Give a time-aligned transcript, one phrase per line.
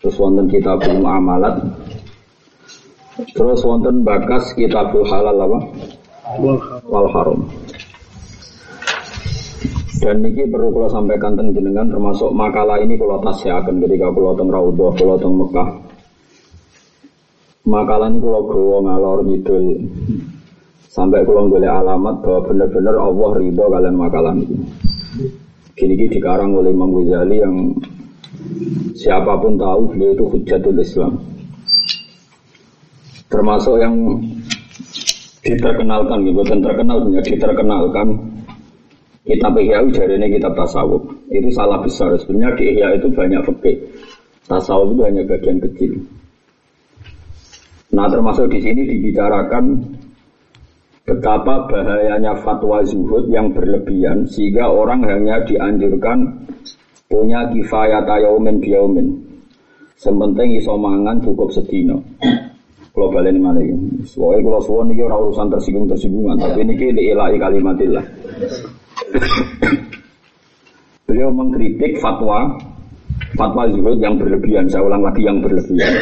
[0.05, 1.65] Terus wonten kitabul muamalat.
[3.15, 5.59] Terus wonten bakas kitabul halal apa?
[6.91, 7.41] Wal haram.
[10.03, 14.51] Dan ini perlu kalau sampaikan tentang jenengan termasuk makalah ini kalau akan ketika kalau teng
[14.51, 15.69] Raudhah, kalau teng Mekah.
[17.65, 19.65] Makalah ini kalau gawa ngalor ngidul
[20.91, 24.59] sampai kalau boleh alamat bahwa benar-benar Allah ridho kalian makalah ini.
[25.75, 27.57] Gini-gini dikarang oleh Imam Ghazali yang
[28.95, 31.34] Siapa pun tahu beliau itu hujatul Islam.
[33.29, 33.95] Termasuk yang
[35.45, 38.09] diterkenalkan, gitu, dan terkenal punya diterkenalkan
[39.25, 41.03] kitab Ihya dari ini kitab tasawuf.
[41.33, 42.13] Itu salah besar.
[42.21, 43.77] Sebenarnya di Ihya itu banyak fikih.
[44.45, 45.93] Tasawuf itu hanya bagian kecil.
[47.95, 49.65] Nah termasuk di sini dibicarakan
[51.05, 56.49] betapa bahayanya fatwa zuhud yang berlebihan sehingga orang hanya dianjurkan
[57.07, 59.09] punya kifayat yaumin biyaumin.
[59.95, 62.03] Sementing iso mangan cukup sedino.
[62.95, 64.07] Kalau balik mana ini?
[64.07, 68.05] Soalnya kalau suwon ini orang urusan tersinggung tersinggungan, tapi ini kita ilahi kalimatillah.
[71.11, 72.55] Beliau mengkritik fatwa
[73.35, 74.71] fatwa zuhud yang berlebihan.
[74.71, 75.95] Saya ulang lagi yang berlebihan.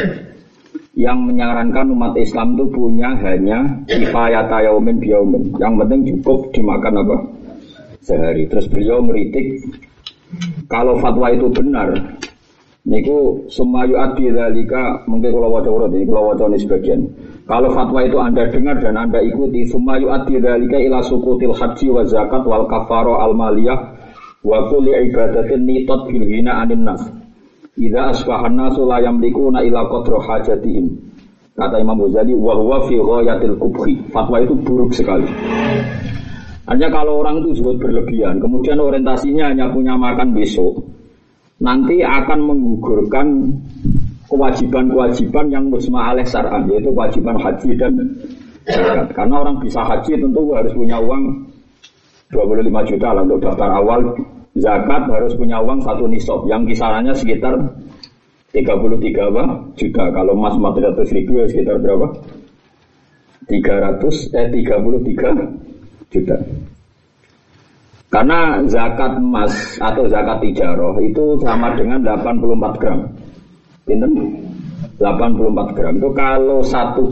[0.93, 5.49] Yang menyarankan umat Islam itu punya hanya kifayat yaumin biyaumin.
[5.57, 7.17] Yang penting cukup dimakan apa?
[8.05, 8.45] Sehari.
[8.45, 9.65] Terus beliau meritik
[10.69, 11.93] kalau fatwa itu benar,
[12.83, 16.99] niku sumayu adi dalika mungkin kalau wajah urut ini kalau wajah ini sebagian.
[17.43, 22.03] Kalau fatwa itu anda dengar dan anda ikuti sumayu adi dalika ila sukutil haji wa
[22.03, 23.79] zakat wal kafaro al maliyah
[24.43, 27.03] wa kulli ibadatin nitot bil hina anin nas.
[27.73, 30.93] Ida asbahan nasu la yamlikuna ila qadra hajatihim.
[31.53, 33.93] Kata Imam Ghazali, wa huwa fi ghayatil kubhi.
[34.09, 35.29] Fatwa itu buruk sekali.
[36.65, 40.81] Hanya kalau orang itu juga berlebihan, kemudian orientasinya hanya punya makan besok,
[41.63, 43.27] nanti akan menggugurkan
[44.27, 47.93] kewajiban-kewajiban yang musma alaih syar'an, yaitu kewajiban haji dan
[48.67, 49.07] zakat.
[49.15, 51.47] Karena orang bisa haji tentu harus punya uang
[52.35, 53.99] 25 juta lah untuk daftar awal.
[54.53, 57.57] Zakat harus punya uang satu nisab yang kisarannya sekitar
[58.53, 59.43] 33 apa?
[59.73, 60.03] juta.
[60.13, 62.13] Kalau emas 400 ribu ya sekitar berapa?
[63.49, 66.37] 300 eh 33 juta.
[68.13, 73.09] Karena zakat emas atau zakat tijaroh itu sama dengan 84 gram.
[73.89, 74.13] Pinten?
[75.01, 75.93] 84 gram.
[75.97, 77.09] Itu kalau satu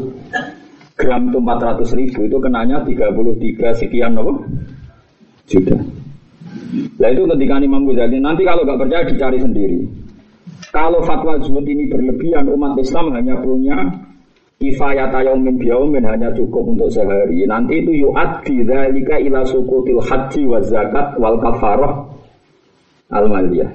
[1.01, 4.33] gram itu 400 ribu itu kenanya 33 sekian apa?
[5.49, 5.73] Juta.
[7.01, 9.81] Nah itu ketika Imam Ghazali nanti kalau nggak percaya dicari sendiri.
[10.69, 13.75] Kalau fatwa zuhud ini berlebihan umat Islam hanya punya
[14.61, 17.49] Kifayat yaumin biyaumin hanya cukup untuk sehari.
[17.49, 22.05] Nanti itu yu'addi dzalika ila sukutil haji wa zakat wal kafarah
[23.09, 23.73] al maliyah.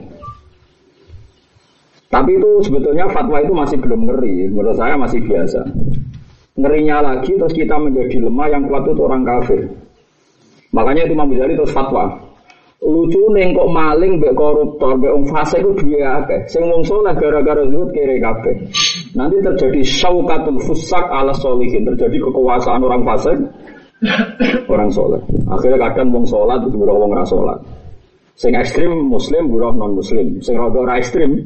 [2.07, 4.47] Tapi itu sebetulnya fatwa itu masih belum ngeri.
[4.47, 5.67] Menurut saya masih biasa.
[6.55, 9.67] Ngerinya lagi terus kita menjadi lemah yang kuat itu orang kafir.
[10.71, 12.26] Makanya itu Imam Ghazali terus fatwa
[12.85, 16.41] lucu neng kok maling mbek koruptor mbek wong fasik ku akeh.
[16.49, 16.85] Sing wong
[17.17, 18.55] gara-gara zuhud kere kabeh.
[19.17, 23.39] Nanti terjadi syaukatul fusak ala solihin terjadi kekuasaan orang fasik
[24.69, 27.57] orang soleh akhirnya kadang wong sholat itu buruh wong rasolat
[28.37, 31.41] sing ekstrim muslim buruh non muslim sing rada ora ekstrim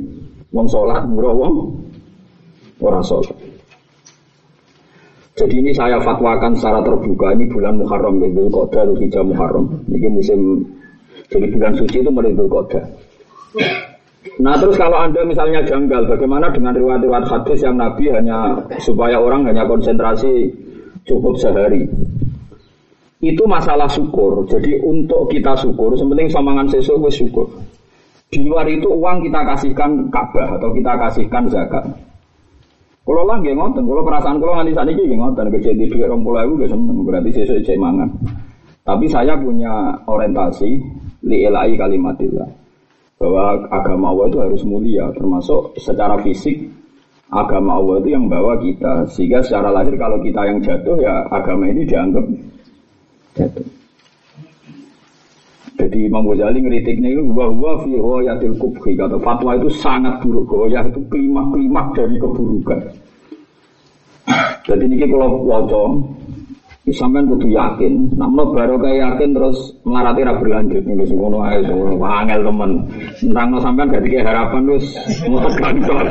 [0.50, 1.54] wong sholat buruh wong
[2.82, 3.36] orang sholat.
[5.38, 7.32] Jadi ini saya fatwakan secara terbuka.
[7.32, 9.72] Ini bulan Muharram Qadha atau Hijab Muharram.
[9.88, 10.68] Ini musim
[11.30, 12.82] jadi bulan suci itu mulai Qadha.
[14.42, 19.48] Nah terus kalau anda misalnya janggal, bagaimana dengan riwayat-riwayat hadis yang Nabi hanya supaya orang
[19.48, 20.50] hanya konsentrasi
[21.08, 21.88] cukup sehari?
[23.20, 24.44] Itu masalah syukur.
[24.48, 27.46] Jadi untuk kita syukur, sepenting samangan sesuatu syukur.
[28.30, 31.84] Di luar itu uang kita kasihkan Ka'bah atau kita kasihkan zakat.
[33.00, 36.22] Kalau lah nggih ngoten, kalau perasaan kalau nganti saat ini ngoten, kerja di duit orang
[36.22, 38.08] pulau itu berarti sesuatu cek mangan.
[38.86, 42.48] Tapi saya punya orientasi li ilai kalimatillah
[43.20, 46.72] bahwa agama Allah itu harus mulia, termasuk secara fisik
[47.28, 49.12] agama Allah itu yang bawa kita.
[49.12, 52.24] Sehingga secara lahir kalau kita yang jatuh ya agama ini dianggap
[53.36, 53.68] jatuh.
[55.80, 60.84] Jadi Imam Ghazali ngeritiknya itu bahwa fi ghayatil kubhi kata fatwa itu sangat buruk goyah
[60.84, 62.80] itu klimak-klimak dari keburukan.
[64.68, 65.82] Jadi ini kalau waca
[66.88, 71.60] sampean kudu yakin, namun baru kayak yakin terus melarati ra berlanjut nih ngono ae
[72.00, 72.70] angel temen.
[73.20, 74.86] Nerangno sampean gak dikek harapan terus
[75.28, 76.04] ngotot kantor.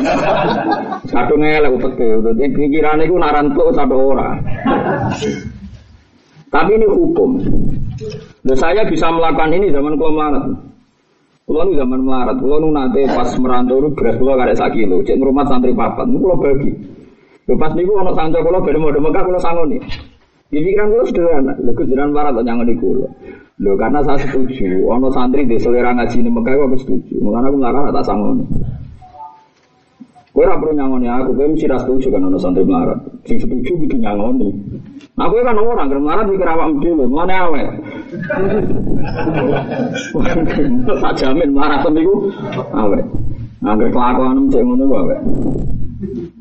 [1.12, 4.38] Satu ngelek upete, dadi pikirane iku narantuk satu ora.
[6.54, 7.42] Tapi ini hukum.
[8.46, 10.46] Dan saya bisa melakukan ini zaman kalau melarat.
[11.50, 15.02] Kalau nu zaman melarat, kalau nu nanti pas merantau nu beras kalau ada sak kilo,
[15.02, 16.70] cek rumah santri papat, nu kalau bagi.
[17.50, 19.82] Lepas niku ono santri kalau beda mau Mekah kalau sangoni.
[20.50, 21.78] Di pikiran kalau sederhana, lho
[22.10, 23.06] melarat atau nyangon iku lho.
[23.62, 27.22] Lho karena saya setuju, ono santri di selera ngaji ini Mekah aku setuju.
[27.22, 28.50] Makanya aku melarat tak sangoni.
[30.34, 32.98] Kowe ora perlu nyangoni aku, kowe mesti ra setuju kan ono santri melarat.
[33.30, 34.50] Sing setuju kudu nyangoni.
[35.22, 37.70] Aku kan orang, kalau melarat mikir awak dhewe, mana awet.
[41.06, 42.26] Tak jamin melarat niku
[42.74, 43.06] awet.
[43.62, 45.22] Angger kelakuan cek ngono awet.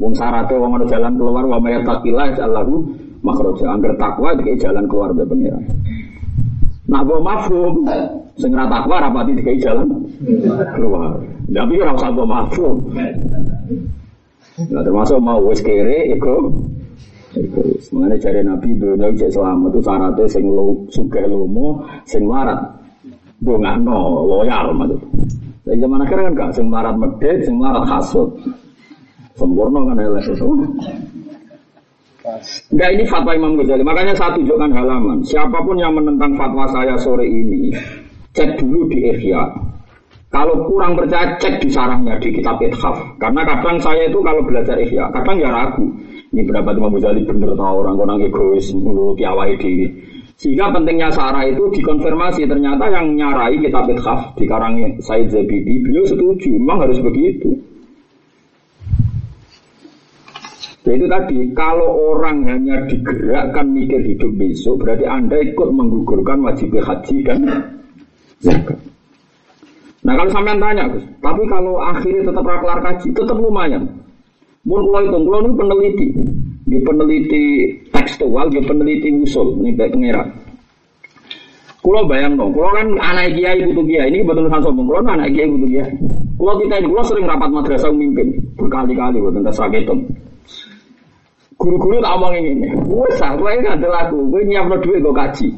[0.00, 2.87] Wong syaratnya wong ada jalan keluar wa may taqilah Allahu
[3.23, 3.67] makhraja.
[3.75, 5.65] Angger takwa dikai jalan keluar be pengiran.
[6.88, 7.85] Nak go mafhum
[8.41, 10.09] sing ra takwa rapati dikai jalan
[10.75, 11.20] keluar.
[11.49, 12.76] Tapi ora usah go mafhum.
[14.59, 16.50] Nah, termasuk mau wis kere iku
[17.94, 22.59] mengenai cari Nabi dunia cek selamat itu syaratnya sing lo suka lomo, sing marat,
[23.44, 24.99] no loyal maksud.
[25.62, 28.35] Dari zaman akhir kan gak sing marat medit, sing marat hasut,
[29.38, 30.49] sempurna kan elek itu.
[32.72, 35.19] Enggak ini fatwa Imam Ghazali, makanya saya tunjukkan halaman.
[35.25, 37.72] Siapa pun yang menentang fatwa saya sore ini,
[38.36, 39.44] cek dulu di Ihya.
[40.28, 43.16] Kalau kurang percaya, cek di sarangnya di kitab Ithaf.
[43.16, 45.88] Karena kadang saya itu kalau belajar Ihya, kadang ya ragu.
[46.28, 49.88] Ini pendapat Imam Ghazali bener tau orang konang egois mulu piawai diri.
[50.38, 56.06] Sehingga pentingnya Sarah itu dikonfirmasi ternyata yang nyarai kitab Ithaf di karang Said Zabidi beliau
[56.06, 57.68] setuju memang harus begitu.
[60.86, 66.70] Jadi itu tadi, kalau orang hanya digerakkan mikir hidup besok, berarti Anda ikut menggugurkan wajib
[66.78, 67.40] haji dan
[68.38, 68.78] zakat.
[70.06, 70.86] Nah kalau sampean tanya,
[71.19, 73.84] tapi kalau akhirnya tetap raklar kaji, tetap lumayan.
[74.62, 76.06] Mun kula itu, kula niku peneliti.
[76.69, 77.44] Nggih peneliti
[77.90, 80.22] tekstual, nggih peneliti usul nih baik pengira.
[81.82, 84.86] Kulo bayang dong, kulo kan anak kiai butuh kiai, ini betul betul sombong.
[84.86, 85.92] Kulo anak kiai butuh kiai.
[86.36, 88.28] Kulo kita ini, kulo sering rapat madrasah mimpin
[88.60, 89.98] berkali-kali buat tentang saketum.
[91.58, 92.70] Guru-guru tak omong ini,
[93.19, 95.49] sah, gue ini ada lagu, gue nyiap duit gue kaji.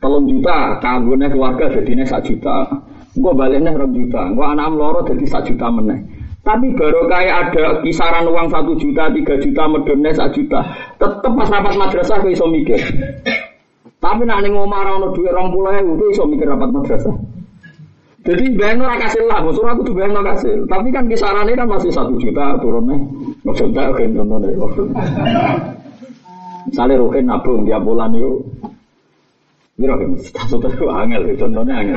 [0.00, 2.64] Tolong juta, kanggungnya keluarga jadinya sak juta.
[3.12, 6.00] Gue baliknya rong juta, gue anak loro jadi sak juta meneh.
[6.40, 10.64] Tapi baru kayak ada kisaran uang satu juta, tiga juta, medonnya satu juta.
[10.96, 12.80] Tetep pas rapat madrasah gue iso mikir.
[14.00, 17.14] Tapi nak ning omah ora duit rong puluh ewu, iso mikir rapat madrasah.
[18.22, 20.62] Jadi bayang ora kasil lah, maksud aku tuh bayang kasil.
[20.70, 22.94] Tapi kan kisarannya kan masih satu juta turunnya.
[23.42, 24.50] Maksudnya oke contohnya.
[26.62, 28.38] Misalnya Ruhin nabung tiap bulan itu
[29.80, 31.96] Mira kan, satu itu angel, contohnya angel.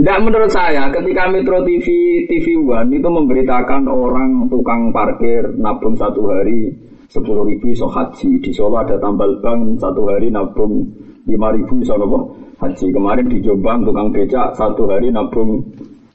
[0.00, 1.86] Tidak menurut saya, ketika Metro TV
[2.24, 6.72] TV One itu memberitakan orang tukang parkir nabung satu hari
[7.12, 10.88] sepuluh ribu iso haji di Solo ada tambal bank satu hari nabung
[11.26, 15.62] lima ribu iso nopo haji kemarin di Jombang tukang becak satu hari nabung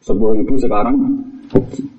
[0.03, 0.95] sepuluh ribu sekarang
[1.51, 1.97] haji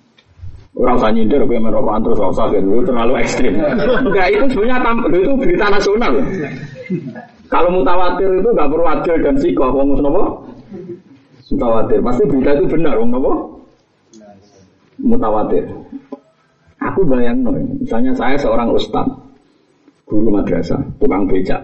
[0.79, 3.59] Orang usah nyindir, gue merokok terus usah kan, itu terlalu ekstrim.
[4.07, 6.13] Enggak, itu sebenarnya itu berita nasional.
[7.51, 10.23] Kalau mutawatir itu nggak perlu adil dan sikoh, ngomong nopo?
[11.51, 13.33] Mutawatir, pasti berita itu benar, ngomong nopo?
[15.03, 15.67] Mutawatir.
[16.79, 19.03] Aku bayang no, misalnya saya seorang ustad,
[20.07, 21.59] guru madrasah, tukang becak.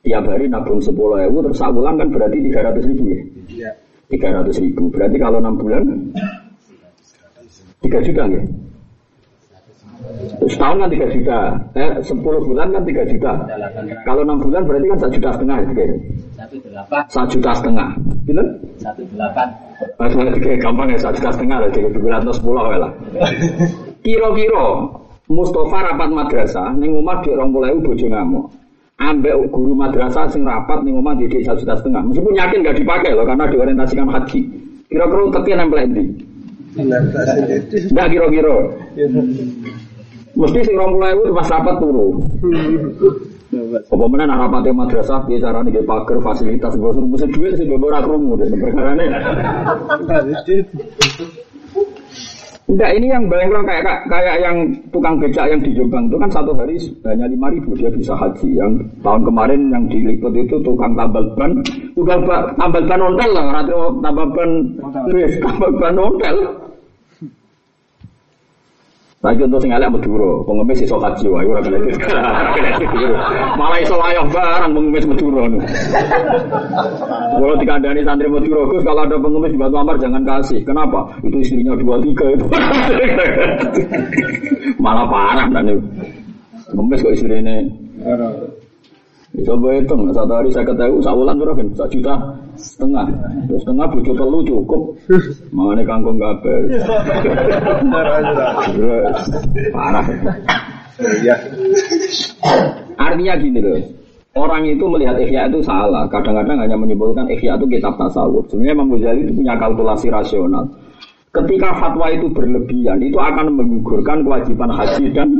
[0.00, 3.20] Tiap hari nabung sepuluh ribu, terus bulan kan berarti tiga ratus ribu ya?
[3.52, 3.70] Iya.
[4.10, 4.90] Tiga ratus ribu.
[4.90, 5.82] Berarti kalau enam bulan
[7.80, 8.42] 3 juta ya?
[10.50, 11.38] Setahun kan 3 juta.
[11.78, 13.32] Eh, 10 bulan kan 3 juta.
[14.02, 15.98] Kalau 6 bulan berarti kan 1 juta setengah gitu kayaknya.
[16.34, 17.02] Satu delapan.
[17.06, 17.88] 1 juta setengah.
[18.26, 18.42] Gitu?
[18.82, 19.46] Satu delapan.
[20.42, 21.68] Kayak gampang ya 1 juta setengah lah.
[21.70, 22.92] Jadi 210 lah.
[24.02, 24.66] Kira-kira
[25.30, 28.46] Mustafa rapat madrasah ning omah dhek 20.000 bojo ngamuk.
[29.00, 32.04] Ambek guru madrasah sing rapat ning omah didik 1 juta setengah.
[32.04, 34.40] Meskipun yakin gak dipakai loh karena diorientasikan haji.
[34.92, 36.04] Kira-kira uteknya nempel ndi?
[37.88, 38.56] Enggak kira-kira.
[40.36, 42.20] Mesti sing 20.000 pas rapat turu.
[43.90, 47.88] Apa mana nak rapatnya madrasah piye carane nggih pager fasilitas bosur mesti duit sing mbok
[47.90, 49.10] ora krungu perkarane.
[52.70, 54.56] Enggak, ini yang bayang kayak kayak yang
[54.94, 58.46] tukang becak yang di Jombang itu kan satu hari hanya lima ribu dia bisa haji.
[58.46, 61.50] Yang tahun kemarin yang diliput itu tukang tambal ban,
[61.98, 64.50] tukang ba- tambal ban ontel lah, rata tambal ban,
[65.10, 66.36] bis, tambal ban ontel.
[69.20, 71.76] Lagi untuk sing elek Madura, pengemis iso haji wae ora kena.
[73.52, 75.44] Malah iso wayah barang pengemis Madura.
[77.36, 80.64] Kalau dikandani santri Madura, Gus kalau ada pengemis di Batu Amar jangan kasih.
[80.64, 81.04] Kenapa?
[81.20, 82.48] Itu istrinya dua tiga itu.
[84.88, 85.84] Malah parah dan itu.
[86.72, 87.56] Pengemis kok istrinya.
[89.30, 91.68] Coba hitung, satu hari saya ketahui, sahulan berapa kan?
[91.78, 92.14] Satu juta
[92.58, 93.06] setengah.
[93.46, 94.82] Terus setengah bujuk telu cukup.
[95.54, 96.66] Mengenai kangkung kabel.
[99.70, 100.04] Parah.
[101.22, 101.36] Iya.
[102.98, 103.78] Artinya gini loh.
[104.34, 106.10] Orang itu melihat ikhya itu salah.
[106.10, 108.50] Kadang-kadang hanya menyebutkan ikhya itu kitab tasawuf.
[108.50, 110.66] Sebenarnya Imam Ghazali itu punya kalkulasi rasional.
[111.30, 115.30] Ketika fatwa itu berlebihan, itu akan menggugurkan kewajiban haji dan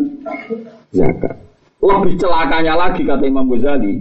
[0.94, 1.50] zakat.
[1.80, 3.96] Lebih celakanya lagi kata Imam Ghazali,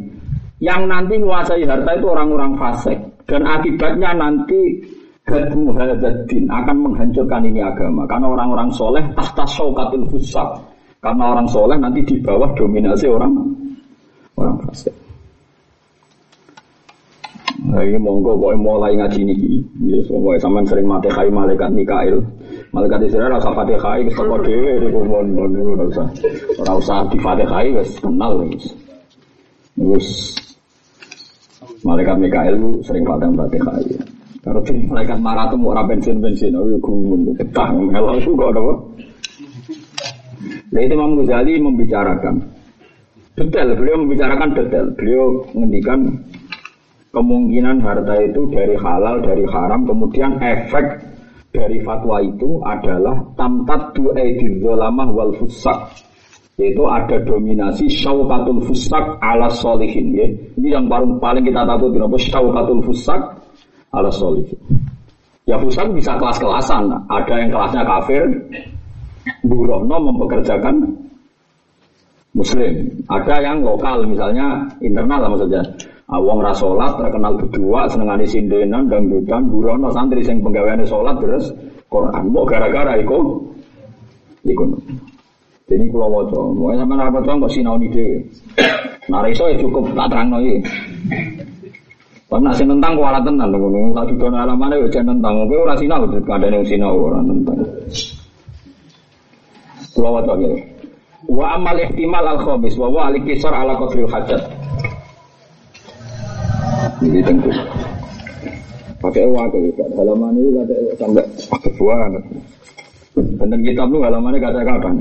[0.59, 4.83] yang nanti menguasai harta itu orang-orang fasik dan akibatnya nanti
[5.24, 10.50] hadmu hadzadin akan menghancurkan ini agama karena orang-orang soleh tahta syaukatil fusak
[11.00, 13.31] karena orang soleh nanti di bawah dominasi orang
[14.36, 14.91] orang fasik.
[17.59, 19.21] Nah, ini monggo pokoknya mulai ngaji.
[19.83, 22.24] Ya, pokoknya sampean sering mati kai malaikat Mikail.
[22.69, 26.07] Malaikat Israel rasa fatihai wis teko dhewe di kumon niku ora usah.
[26.61, 28.63] Ora usah di fatihai wis kenal wis.
[29.73, 30.07] Terus
[31.81, 33.85] malaikat Mikail itu sering padang fatihai.
[34.39, 38.61] Kalau jadi malaikat marah tuh mau bensin bensin, oh gumun, ketang, melok itu kok ada
[40.69, 42.35] Nah itu Imam Ghazali membicarakan
[43.35, 44.85] detail, beliau membicarakan detail.
[44.95, 45.99] Beliau menghentikan
[47.11, 51.09] kemungkinan harta itu dari halal, dari haram, kemudian efek
[51.50, 55.89] dari fatwa itu adalah tamtat du aidil zolamah wal fusak
[56.60, 60.27] yaitu ada dominasi syaukatul fusak ala solihin ya.
[60.60, 63.22] ini yang paling paling kita takut kenapa syaukatul fusak
[63.96, 64.60] ala solihin
[65.50, 66.94] ya fusak bisa kelas-kelasan.
[67.10, 68.24] Ada yang kelasnya kafir
[69.41, 70.75] burono mempekerjakan
[72.38, 72.74] muslim.
[73.10, 75.65] Ada yang lokal misalnya internal lah maksudnya
[76.10, 81.54] Awang ra salat terkenal berdua senengane sindenan dangdutan burono santri sing penggaweane salat terus
[81.86, 82.34] Quran.
[82.34, 83.38] Mau gara-gara iku.
[84.42, 84.66] Iku.
[85.70, 88.18] Jadi kula waca mau sampean apa to kok sinaoni dhewe.
[89.06, 90.58] Nah iso ya cukup tak terangno iki.
[92.25, 93.94] Pak nak nentang kok ora tenan ngono.
[93.94, 95.46] Tak didono alamane yo jan nentang.
[95.46, 97.62] Kowe ora sinau kandhane sinau ora nentang.
[99.94, 100.80] Kula waca iki
[101.30, 104.42] wa amal ihtimal al khamis wa wa al kisar ala qadril hajat
[107.03, 107.51] ini tentu.
[109.00, 112.12] Pakai wakil, halaman ini kata sampai pakai buah.
[113.15, 114.91] Benten kitab lu halamannya kata-kata.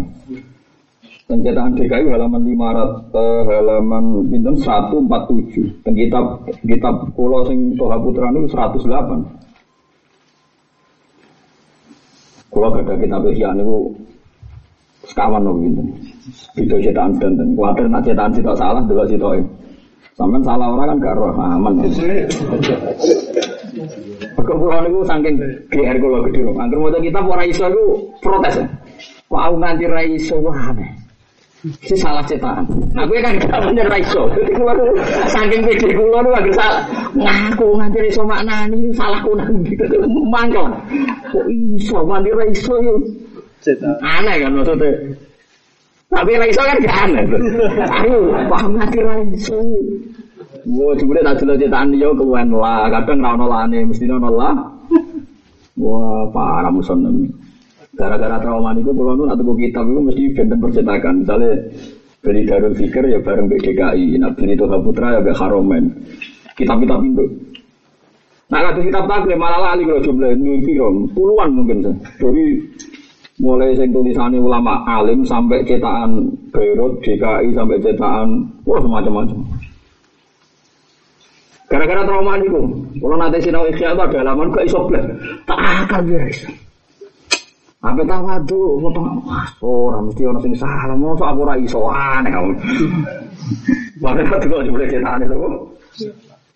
[1.29, 5.85] Pencetakan DKI halaman 500 eh, halaman pinten 147.
[5.85, 6.25] Dan kitab
[6.65, 8.89] kitab Pulau sing Toha Putra itu 108.
[12.49, 13.93] Kalau ada kitab Ihya niku
[15.05, 15.93] sekawan loh pinten.
[16.57, 17.53] Itu cetakan Banten.
[17.53, 19.43] Kuatir nak cetakan sitok salah dulu sitoke.
[20.19, 21.79] Sampai salah orang kan gak roh aman.
[24.35, 25.35] Perkumpulan itu saking
[25.71, 26.59] GR kalau gede loh.
[26.59, 27.85] Angker mau kita ora iso itu
[28.19, 28.59] protes.
[29.31, 30.91] Kok aku nganti ra iso wah aneh.
[31.87, 32.67] Si salah cetakan.
[32.99, 34.27] Aku kan gak bener ra iso.
[35.39, 36.83] Saking pede kula tuh agak salah.
[37.15, 39.71] Ngaku nganti ra iso maknani salahku nanti.
[40.35, 40.67] Mangkel.
[41.31, 41.47] Kok
[41.79, 42.95] iso nganti ra iso yo.
[44.03, 45.28] Aneh kan maksudnya.
[46.09, 47.25] Tapi ra iso kan gak aneh.
[47.85, 49.61] Ayo, paham nganti ra iso.
[50.69, 54.57] Wah, jebule tak delok cetakan yo kewen lah, kadang ra ono lane, mesti ono lah.
[55.77, 57.29] Wah, parah muson ini.
[57.99, 61.15] Gara-gara trauma niku kula nu nak tuku kitab iku mesti benten percetakan.
[61.27, 61.51] Misalnya
[62.23, 65.93] beli Darul Fikir ya bareng BDKI, nak beli Toha Putra ya gak Haromen.
[66.57, 67.25] Kitab-kitab itu.
[68.49, 70.65] Nah, kata kitab taklim malah lali kalau jumlah ini
[71.13, 71.85] puluhan mungkin.
[72.17, 72.45] Dari
[73.39, 79.39] mulai sing tulisannya ulama alim sampai cetakan Beirut, DKI sampai cetakan wah macam-macam.
[81.69, 82.65] Gara-gara trauma itu,
[82.97, 85.05] kalau nanti sinau ikhya itu ada halaman iso blek,
[85.45, 86.41] tak akan guys.
[87.85, 88.69] Apa tahu waduh,
[89.63, 92.51] orang mesti orang sing salah, mau so aku rai iso aneh kamu.
[94.01, 95.37] Padahal itu kalau boleh cetakan itu,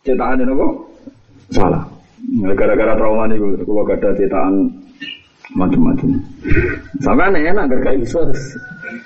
[0.03, 0.67] cetakan itu
[1.53, 1.85] salah.
[2.57, 4.55] Gara-gara trauma itu, kalau ada cetakan
[5.57, 6.09] macam-macam.
[7.05, 8.21] Sampai aneh enak gak kayak iso.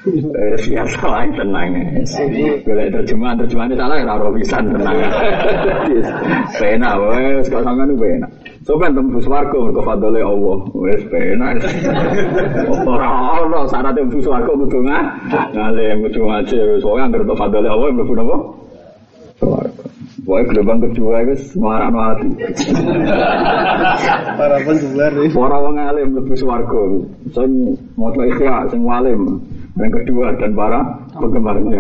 [0.06, 1.70] Eh, biasa lah tenang.
[2.62, 4.96] Boleh terjemahan terjemahan salah ya taruh pisan tenang.
[6.58, 8.26] Pena, wes kalau sampai nu pena.
[8.66, 10.58] Coba tembus warga mergo fadole Allah.
[10.74, 11.54] Wes pena.
[12.86, 13.08] Ora
[13.42, 16.56] ono syarat tembus warga kudu ngalim kudu ngaji.
[16.82, 18.36] Soalnya anggere fadole Allah mlebu napa?
[19.42, 19.85] Warga.
[20.26, 22.28] Pokoknya gelombang kedua itu semarang no hati.
[24.42, 25.30] Para penjual nih.
[25.38, 26.82] Orang wong alim lebih swarga.
[27.30, 29.38] Sing maca ikhya, sing walim.
[29.78, 30.82] Yang kedua dan para
[31.14, 31.78] penggemarnya.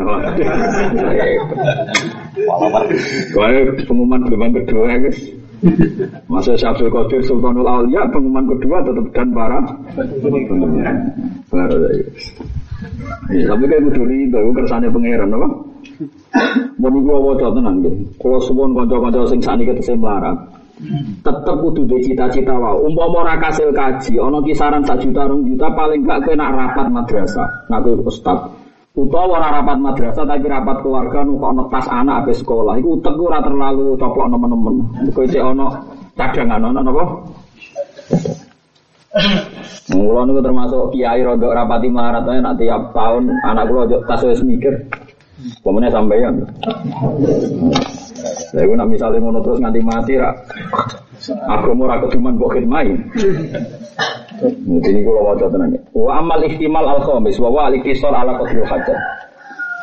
[3.34, 5.20] Pokoknya pengumuman gelombang kedua ya guys.
[6.30, 9.58] Masa Syabdul Qadir Sultanul Aulia pengumuman kedua tetap dan para
[10.22, 10.86] penggemar.
[11.50, 12.26] Baru ya guys.
[13.32, 15.48] Ya, tapi kayak kudu rido, kersane pangeran apa?
[16.76, 17.96] Mau nih gua wajah tenang gitu.
[18.20, 20.36] Kalau suwon konco-konco sing sakniki ketese melarat,
[21.24, 22.76] tetep kudu duwe cita-cita wae.
[22.84, 27.48] Umpama ora kasil kaji, ana kisaran 1 juta 2 juta paling gak kena rapat madrasah.
[27.72, 28.38] Nak kowe ustaz.
[28.96, 32.76] Utawa rapat madrasah tapi rapat keluarga nukokno tas anak habis sekolah.
[32.80, 34.74] Iku utek ora terlalu coplok nemen-nemen.
[35.16, 35.66] Kowe cek ana
[36.16, 37.04] cadangan ana napa?
[39.96, 44.76] Mula niku termasuk kiai rodok rapati marat nak tiap tahun anak kula tas wis mikir.
[45.66, 46.38] Pemene sampeyan.
[48.54, 50.30] Lah iku nak misale ngono terus nganti mati ra
[51.50, 52.94] agama ora keduman mbok khidmai.
[54.62, 55.74] Mesti niku kula waca tenan.
[55.90, 58.94] Wa amal ihtimal al khamis wa al iktisar ala qadril hajat.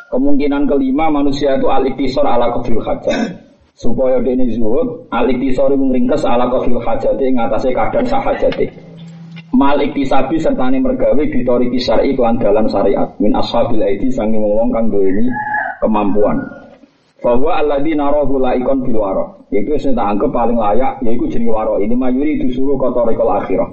[0.08, 3.44] Kemungkinan kelima manusia itu al iktisar ala qadril hajat.
[3.76, 8.72] Supaya dene zuhud, al iktisar ringkes ala qadril hajat ing atase kadang sahajate.
[9.54, 14.90] Mal iktisabi serta mergawe ditori kisari iklan dalam syariat min ashabil aidi sangi wong kang
[14.90, 15.30] ini
[15.82, 16.38] kemampuan.
[17.24, 19.00] Bahwa alladzi narahu laikon bil.
[19.54, 21.78] Yaitu sing tak anggap paling layak yaitu jenenge waro.
[21.78, 23.70] Ini mayuri disuruh kotorikal akhirah.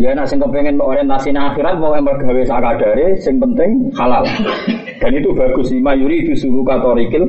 [0.00, 4.24] Ya nak sing kepengen orientasi akhirat mau mergawe sakadare sing penting halal.
[5.02, 7.26] Dan itu bagus lima yuri disuruh kotorikil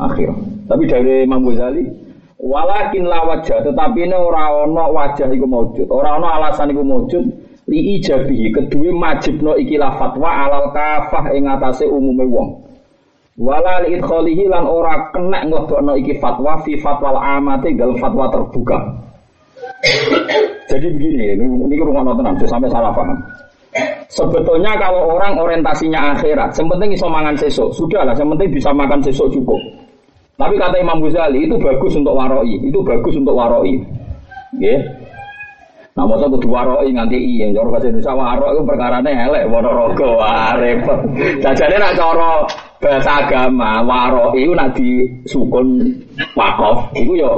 [0.00, 0.38] akhirah.
[0.70, 6.22] Tapi dari Imam Ghazali Walakin la wajah, tetapi ini ora ono wajah iku maujud, ora
[6.22, 7.24] ono alasan iku maujud
[7.68, 12.48] li ijabihi kedue majibno ikilah fatwa alal kafah ing atase umume wong.
[13.38, 13.94] Wala li
[14.50, 18.78] lan ora kena nglebokno iki fatwa fi fatwal amati gal fatwa terbuka.
[20.68, 23.14] Jadi begini, ini rumah tenan, sampai salah paham.
[24.10, 28.98] Sebetulnya kalau orang orientasinya akhirat, yang penting iso mangan sesuk, sudahlah, yang penting bisa makan
[29.04, 29.60] sesuk cukup.
[30.34, 33.78] Tapi kata Imam Ghazali itu bagus untuk waroi, itu bagus untuk waroi.
[34.58, 34.76] Ya.
[35.98, 40.08] Nah, masa kudu waroi nganti i yang cara bahasa Indonesia waroi itu perkarane elek rogo
[40.14, 40.94] wah repot.
[41.42, 42.46] Jajane nak cara
[42.78, 45.90] bahasa agama waroi itu nak disukun
[46.38, 47.34] wakof itu yo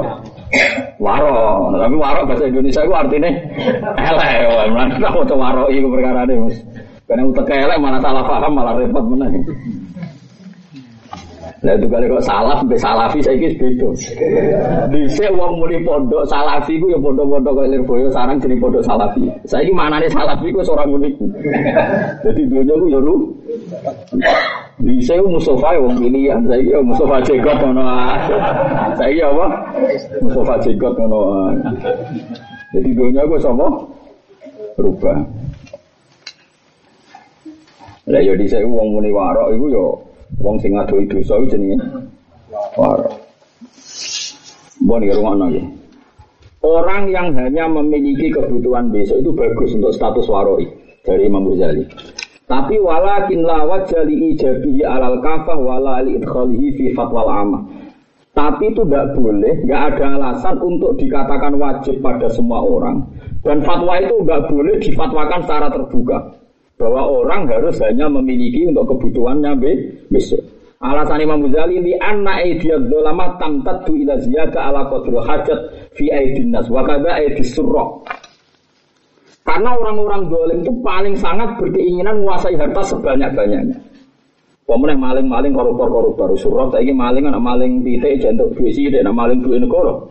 [1.01, 1.73] waro.
[1.73, 3.33] Tapi waro bahasa Indonesia itu artinya
[3.97, 4.29] elek.
[4.77, 6.57] Nah, maca waroi itu perkarane Mas.
[7.09, 9.41] Karena utek elek malah salah paham malah repot meneh.
[11.61, 13.89] Lah itu kali kok salaf sampai salafi saya kis beda.
[14.89, 19.29] Bisa uang muni pondok salafi ku ya pondok-pondok kayak Lirboyo sarang jadi pondok salafi.
[19.45, 21.21] Saya ini mana nih salafi ku seorang unik.
[22.25, 23.29] Jadi dunia ku ya lu.
[24.81, 26.41] Bisa ku Mustafa ya wong pilihan.
[26.49, 27.83] Saya ini Mustafa Jekot ngono.
[28.97, 29.45] Saya ini apa?
[30.25, 31.21] Mustafa Jekot ngono.
[32.73, 33.69] Jadi dunia ku sama
[34.73, 35.17] berubah.
[38.09, 39.93] Lah ya di saya uang muni warok itu yo
[40.41, 41.77] Wong sing ngadoi dosa iku jenenge
[42.73, 43.13] waro.
[44.81, 45.65] Mbon ya rumah nggih.
[46.61, 50.65] Orang yang hanya memiliki kebutuhan besok itu bagus untuk status waroi
[51.05, 51.85] dari Imam Ghazali.
[52.49, 57.61] Tapi walakin la wajali ijabi alal kafah wala li idkhalihi fi fatwal amah.
[58.31, 63.03] Tapi itu tidak boleh, nggak ada alasan untuk dikatakan wajib pada semua orang.
[63.43, 66.40] Dan fatwa itu nggak boleh difatwakan secara terbuka
[66.81, 69.53] bahwa orang harus hanya memiliki untuk kebutuhannya
[70.09, 70.41] besok.
[70.81, 75.59] Alasan Imam Ghazali li anna aidiyad dolama tamtaddu ila ziyada ala qadri hajat
[75.93, 77.85] fi aidin nas wa kadza aidis surra.
[79.45, 83.77] Karena orang-orang dolim itu paling sangat berkeinginan menguasai harta sebanyak-banyaknya.
[84.65, 89.61] Pemenang maling-maling koruptor-koruptor surah ini maling anak maling titik jantuk duit sih dan maling duit
[89.61, 90.01] negara.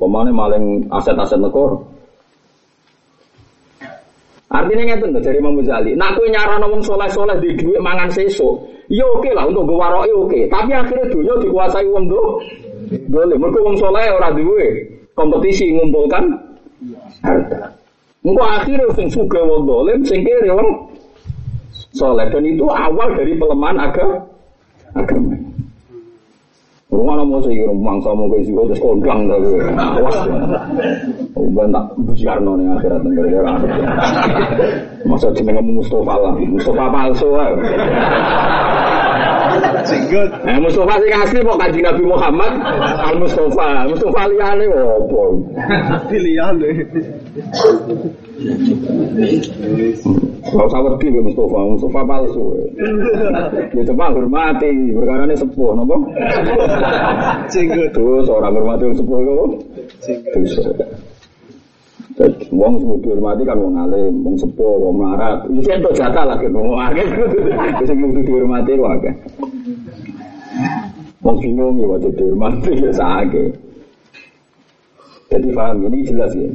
[0.00, 1.78] Pemenang maling aset-aset negara.
[4.54, 5.98] Artinya ngeten lho dari Imam Ghazali.
[5.98, 8.54] Nak kowe nyarano wong soleh-soleh di duit mangan sesuk,
[8.86, 10.40] ya oke lah untuk gue waroke oke.
[10.46, 12.22] Tapi akhirnya dunia dikuasai wong do.
[13.10, 14.86] Boleh, mereka wong soleh ora duwe
[15.18, 16.22] kompetisi ngumpulkan
[17.26, 17.74] harta.
[18.22, 20.70] Engko akhirnya sing suga wong dolim, sing kiri wong
[21.90, 24.22] soleh dan itu awal dari pelemahan agama.
[24.94, 25.53] Agama.
[26.94, 30.16] Rumah mau sih rumah sama kayak sih terus kondang tapi awas.
[31.34, 33.52] Udah tak busiar nih akhirat negara gara
[35.02, 37.28] Masa cuma ngomong Mustafa lah, Mustafa palsu.
[39.84, 40.30] Singgut.
[40.46, 42.52] Nah, Mustafa sing asli kok kaji Nabi Muhammad
[43.04, 45.22] Al Mustafa, Mustafa liyane opo?
[46.08, 46.56] Pilihan
[50.44, 52.44] Kalau usah wedi be Mustafa, Mustafa palsu.
[53.70, 55.96] Ya coba hormati, perkara ini sepuh, nopo?
[57.46, 57.94] Singgut.
[57.94, 59.46] Terus orang hormati sepuh itu,
[60.02, 60.44] Singgut.
[62.14, 65.50] terus Wong sing dihormati kan wong alim, wong sepuh, wong melarat.
[65.50, 67.06] Iki ento jatah lah kan wong akeh.
[67.86, 69.14] Sing kudu dihormati wong akeh.
[71.22, 73.50] Wong bingung ya waktu dihormati ya sakit.
[75.30, 76.46] Jadi paham ini jelas ya.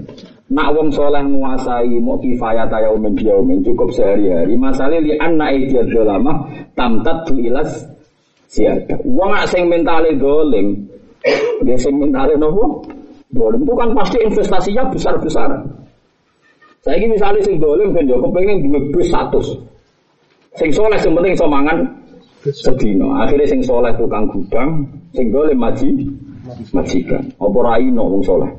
[0.49, 4.57] Nak wong soleh menguasai mau kifayat ya umin biaumin cukup sehari-hari.
[4.57, 6.41] Masalah li anna ijad dolama
[6.73, 7.85] tamtat tu ilas
[8.49, 8.97] siada.
[9.05, 10.73] Wong nak sing mentale dolim,
[11.61, 12.81] dia sing mentale nopo?
[13.29, 15.61] Dolim itu kan pasti investasinya besar-besaran.
[16.81, 19.53] Saya ini misalnya sing dolim kan yo kepengen duwe bis status.
[20.57, 21.77] Sing soleh sing penting iso mangan
[22.41, 23.13] sedino.
[23.21, 24.81] Akhirnya sing soleh tukang gudang,
[25.13, 26.09] sing dolim maji
[26.73, 27.21] majikan.
[27.37, 28.49] Apa wong soleh?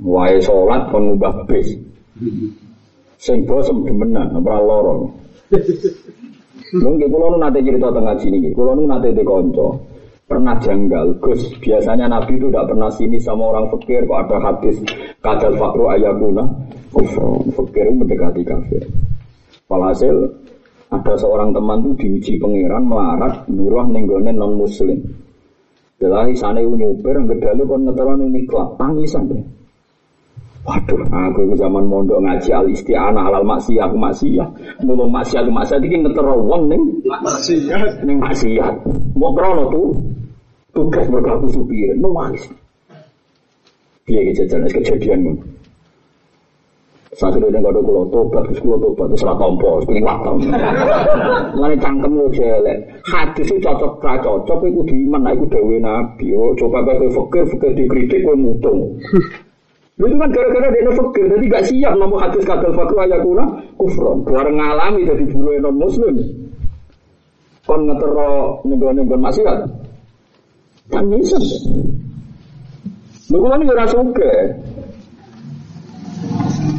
[0.00, 1.76] Wae salat kon ngubah bis.
[3.20, 4.96] Sing bosem demenan ora lara.
[6.70, 8.50] Lho nggih kula nate cerita teng ngaji niki.
[8.56, 9.68] Kula nate te kanca.
[10.30, 11.42] Pernah janggal, Gus.
[11.58, 14.06] Biasanya Nabi itu tidak pernah sini sama orang fakir.
[14.06, 14.78] Kok ada hadis
[15.18, 16.46] kadal fakru ayakuna
[16.94, 17.42] kufur.
[17.50, 18.86] Fakir mendekati kafir.
[19.66, 20.30] Walhasil
[20.90, 25.02] ada seorang teman tuh diuji pangeran melarat buruh nenggone non muslim.
[25.98, 29.44] Jelas sana nyuper, ngedalu kon ngeteron ini kelap tangisan deh.
[30.70, 34.46] Waduh, aku itu zaman mondok ngaji al isti'anah alal maksiyah aku maksiyah.
[34.86, 37.78] Mulung maksiyah aku maksiyah iki ngetero wong ning ya.
[38.06, 38.74] ning maksiat.
[39.18, 39.90] Mau krono tuh
[40.70, 42.46] tugas berlaku supir, nuwangis.
[44.06, 45.42] Piye kejadian kejadian ini?
[47.18, 50.38] Saat itu yang kado kulo tobat, terus kulo tobat, terus ra tompo, terus kuling wakam.
[51.58, 52.78] Mulane cangkem lo jelek.
[53.02, 56.30] Hadis itu cocok ra cocok, iku diiman, iku dawe nabi.
[56.30, 58.94] Oh, coba kowe fakir, fakir dikritik, kowe mutung.
[60.00, 63.44] Itu kan gara-gara dia fakir, jadi gak siap ngomong hadis kadal fakir ayakuna
[63.76, 64.24] kufron.
[64.24, 66.14] Bareng ngalami jadi bulu non muslim.
[67.68, 69.58] Kon ngetero nenggon-nenggon maksiat.
[70.88, 71.36] Kan bisa.
[73.28, 74.32] Lu kan ora suka.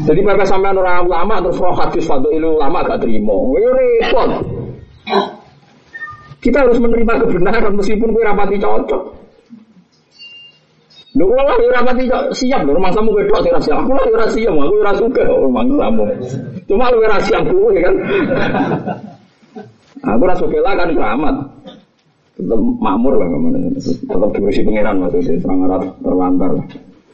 [0.01, 3.37] Jadi mereka sampai orang ulama terus roh hadis fadu ilu ulama gak terima.
[3.37, 4.29] Ini repot.
[6.41, 9.03] Kita harus menerima kebenaran meskipun kue rapati cocok.
[11.11, 11.79] Lho kula lah ora
[12.31, 13.83] siap lho rumah samu wedok sing siap.
[13.83, 16.05] Aku lah ora siap, aku ora suka rumah samu.
[16.71, 17.95] Cuma lu ora siap kuwe kan.
[20.07, 21.35] Aku ora suka lah kan keramat.
[22.39, 23.59] Tetap makmur lah ke mana.
[23.75, 25.35] Tetap diurusi pangeran maksudnya.
[25.43, 26.51] Serang arah terlantar.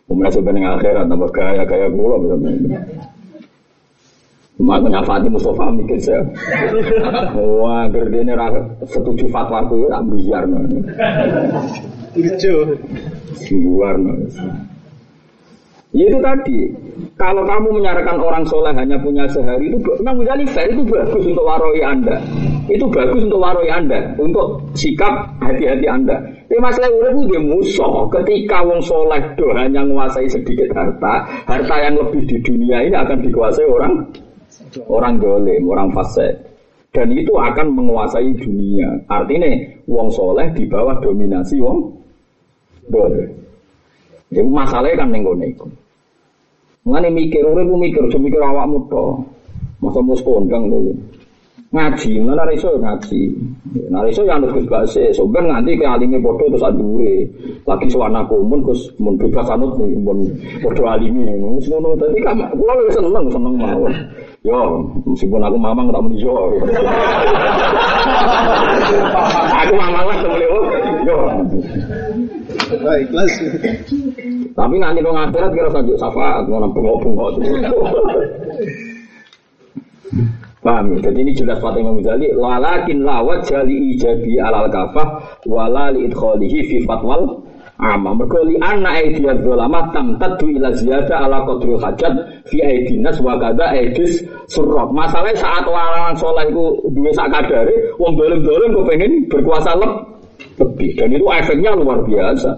[0.06, 2.80] Kemudian sebenarnya akhirat tambah gaya gaya kula bener-bener.
[4.58, 6.26] Aku nyafati Mustafa mikir saya.
[7.38, 8.50] Wah, gerdene ra
[8.90, 10.66] setuju fatwa aku ya biar no.
[12.18, 12.56] Lucu.
[13.54, 13.96] Luar
[15.96, 16.68] Ya itu tadi,
[17.16, 21.48] kalau kamu menyarankan orang soleh hanya punya sehari itu memang Ghazali fair itu bagus untuk
[21.48, 22.20] waroi anda,
[22.68, 26.20] itu bagus untuk waroi anda, untuk sikap hati-hati anda.
[26.52, 27.94] Tapi masalah urip itu dia musuh.
[28.14, 33.24] Ketika wong soleh do hanya menguasai sedikit harta, harta yang lebih di dunia ini akan
[33.24, 33.94] dikuasai orang
[34.86, 36.38] orang dolim, orang fasik.
[36.94, 38.90] Dan itu akan menguasai dunia.
[39.10, 39.50] Artinya
[39.86, 41.94] wong soleh di bawah dominasi wong
[42.90, 43.30] dolim.
[44.34, 45.68] Jadi masalahnya kan nenggo iku.
[46.88, 49.06] Mengenai mikir, urip mikir, cuma mikir awakmu to.
[49.84, 50.96] Masa mus dulu.
[51.68, 53.28] Ngaji, mana iso ngaji.
[53.92, 57.28] Nah iso yang harus bahasa, soben nganti ke alime podo terus adure.
[57.68, 60.32] Lagi suwana kumun terus mun bebas anut nih, mun
[60.64, 61.28] podo alime.
[61.60, 63.92] Wis ngono tadi kan wis seneng seneng mawon.
[64.46, 66.54] Yo, meskipun aku mamang tak muni yo.
[69.58, 70.48] aku mamang lah boleh
[71.06, 71.20] yo.
[72.78, 73.34] Nah, ikhlas.
[74.54, 77.38] Tapi nanti dong akhirat kira saja syafaat mau nampung bengok
[80.66, 81.10] Paham ya?
[81.10, 86.60] Jadi ini jelas Fatih Imam Ghazali Walakin lawat jali ijabi alal kafah Wala li idkholihi
[86.68, 87.47] fi fatwal
[87.78, 92.14] ama mergo li anna aidiyaz zalama tam tadu ila ziyada ala qadril hajat
[92.50, 98.18] fi aidinas wa kada aidis surrok masalah saat orang soleh iku duwe sak kadare wong
[98.18, 100.18] dolim-dolim pengen berkuasa leb
[100.58, 100.90] lebih.
[100.98, 102.52] Dan itu efeknya luar biasa.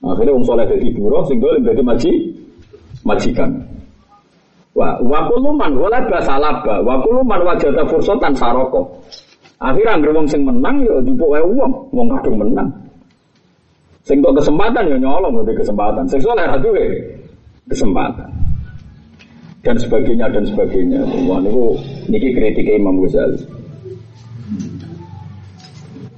[0.00, 2.12] Akhirnya wong soleh jadi buruh sing dolim jadi maji
[3.04, 3.50] majikan.
[4.72, 8.86] Wa wa kuluman wala basalaba wa kuluman wajada fursatan saroko.
[9.60, 12.70] Akhirnya wong sing menang ya dipuk wae wong, wong kadung menang.
[14.10, 16.02] Sing kesempatan ya nyolong ngene kesempatan.
[16.10, 16.98] Sing ra duwe
[17.70, 18.26] kesempatan.
[19.62, 21.06] Dan sebagainya dan sebagainya.
[21.30, 21.78] Wah niku
[22.10, 23.38] niki kritik Imam Ghazali.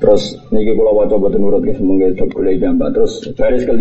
[0.00, 2.96] Terus niki kula waca boten nurut ke semoga itu golek jambak.
[2.96, 3.72] Terus baris ke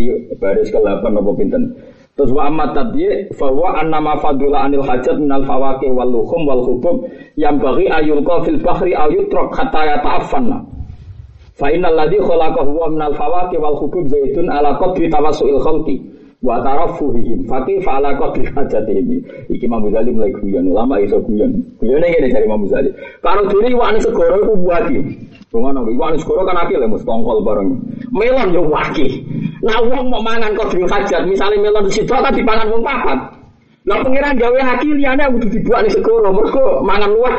[0.44, 1.72] baris ke 8 apa pinten?
[2.20, 6.60] Terus wa amma tadyi fa wa annama fadula anil hajat minal fawaqi wal luhum wal
[6.68, 7.08] hubub
[7.40, 10.81] yang bagi ayulqa fil bahri aw yutrak hatta yata'affanna.
[11.60, 16.00] Fa innal ladzi khalaqahu wa minal fawaqi wal hubub zaitun ala qadri tawassuil khalqi
[16.42, 17.62] wa tarafuhihim fa
[18.00, 19.22] ala qadri hajatihim.
[19.52, 21.62] Iki Imam Ghazali mulai guyon ulama iso guyon.
[21.78, 22.90] Guyone ngene dari Imam Ghazali.
[23.22, 24.98] Karo diri wani segoro iku buati.
[25.54, 27.78] Rungono iki wani segoro kan akil mus tongkol bareng.
[28.10, 29.22] Melon yo waki.
[29.62, 33.41] Nah wong mau mangan qadri hajat, misalnya melon situ kan dipangan wong papat.
[33.82, 37.36] Lah pengiran gawe haki liyane kudu dibuat ning segoro mergo mangan luwih.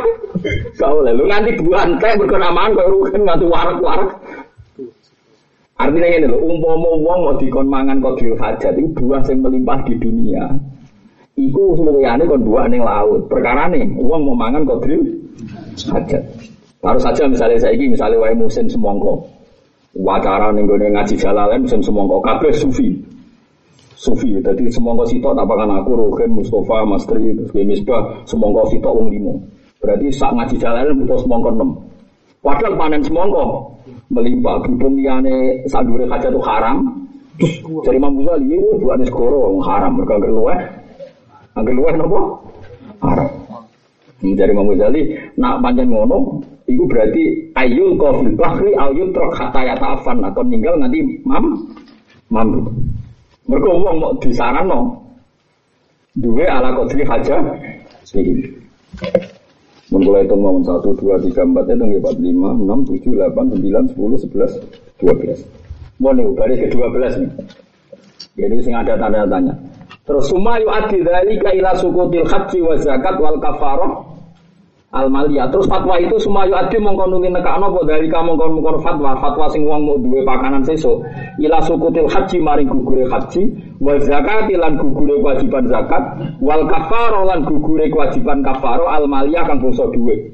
[0.74, 4.11] Gak oleh lu nganti buan teh mergo namaan koyo rugen nganti warak-warak.
[5.83, 9.94] Artinya ini loh, umpama wong mau dikon mangan kodril hajat itu buah yang melimpah di
[9.98, 10.46] dunia.
[11.35, 13.26] Iku semuanya kon buah ning laut.
[13.26, 15.02] Perkara nih, wong mau mangan kodril
[15.90, 16.22] hajat.
[16.78, 19.26] Baru saja misalnya saya ini, misalnya wae musim semongko.
[19.98, 22.98] Wacara gone ngaji jalalen musim semongko kabeh sufi.
[24.02, 29.14] Sufi, jadi semongko sitok tak pakan aku, Rogen, Mustafa, Mastri, terus Misbah, semongko sitok wong
[29.14, 29.38] limo.
[29.78, 31.70] Berarti sak ngaji jalalen butuh semongko enam.
[32.42, 33.78] Padahal panen semongko
[34.10, 37.06] melimpah berhubung liane sadure kaca itu haram.
[37.86, 40.58] Dari Imam Ghazali dua nih skoro haram mereka angger luweh.
[41.54, 42.20] Luweh nopo?
[43.06, 43.30] Haram.
[44.22, 45.02] Imam Ghazali
[45.38, 50.78] nak panjang ngono itu berarti ayul kofil bahri ayul trok kata ya taafan atau ninggal
[50.78, 51.58] nanti mam
[52.30, 52.48] mam
[53.48, 54.81] mereka uang mau disarano
[56.18, 57.40] dua ala kodri haja
[58.05, 58.22] sih
[59.92, 64.16] Mulai itu mau satu dua tiga empat itu empat lima enam tujuh delapan sembilan sepuluh
[64.16, 64.52] sebelas
[64.96, 65.44] dua belas.
[66.00, 67.28] Mau nih baris ke dua belas nih.
[68.40, 69.52] Jadi sing ada tanda tanya.
[70.09, 74.12] Terus sumayu adi dari kaila sukutil haji wa zakat wal kafaroh
[74.92, 75.48] al maliyah.
[75.48, 79.48] Terus fatwa itu sumayu adi mongkon nuli nekakno apa dari kamu mongkon mongkon fatwa fatwa
[79.48, 81.00] sing wong mau duwe pakanan sesuk
[81.40, 83.48] ila sukutil haji maring gugure haji
[83.81, 86.05] wa zakat lan gugure kewajiban zakat
[86.44, 90.28] wal kafaro lan gugure kewajiban kafaro al maliyah kang bangsa duwe.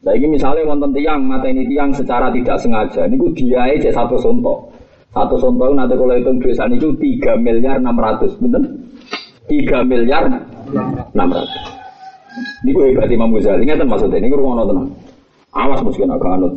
[0.00, 4.16] Nah ini misalnya wonten tiang mata ini tiang secara tidak sengaja, ini dia aja satu
[4.16, 4.72] sontok.
[5.12, 6.88] Satu sontok nanti kalau hitung duit itu
[7.20, 8.64] 3 miliar 600, bener?
[9.44, 10.24] 3 miliar
[11.12, 11.79] 600.
[12.62, 14.88] Ini gue hebat Imam Ghazali, ingat maksudnya, ini gue rumah tenang.
[15.50, 16.54] Awas mesti kena kanut.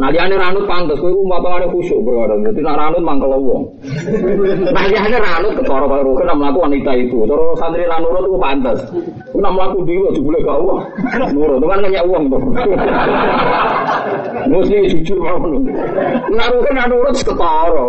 [0.00, 2.40] Nah dia ranut pantas, kue rumah tangane khusyuk berkadang.
[2.40, 3.68] Jadi nak ranut mangkel wong.
[4.72, 7.28] Nah dia ranut ketara kaya rukun nak melaku wanita itu.
[7.28, 8.80] Terus santri ranurut itu pantas.
[9.36, 10.80] Nak melaku dia juga boleh gak uang.
[11.36, 12.40] Nurut, itu kan nanya uang tuh.
[14.50, 15.38] Mesti jujur mau.
[16.30, 17.86] Nak rukun ranurut ketara.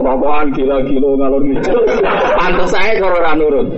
[0.00, 1.72] Rokokan gila-gila ngalor gitu.
[2.38, 3.68] Pantas saya kalau ranurut.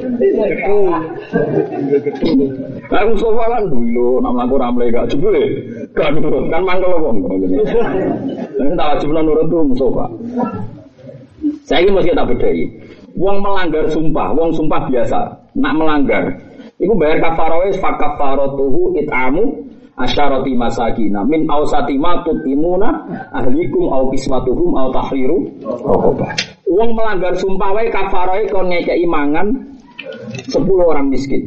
[2.93, 5.45] Nah Mustafa kan dulu, nak melaku ramle gak jebule.
[5.97, 7.17] Gak nurut, kan mangkel wong.
[8.61, 10.07] Ini tak wajib nurut tuh Mustafa.
[11.67, 12.69] Saya ini mesti tak bedai.
[13.13, 15.21] Wong melanggar sumpah, wong sumpah biasa.
[15.53, 16.33] Nak melanggar,
[16.81, 19.53] itu bayar kafaroh fak kafarotuhu itamu
[20.01, 22.89] asyarati masakina min ausati ma tutimuna
[23.37, 25.39] ahlikum au kismatuhum au tahriru.
[26.73, 29.53] Wong melanggar sumpah wae kafaroh kon ngekei mangan
[30.49, 31.45] 10 orang miskin.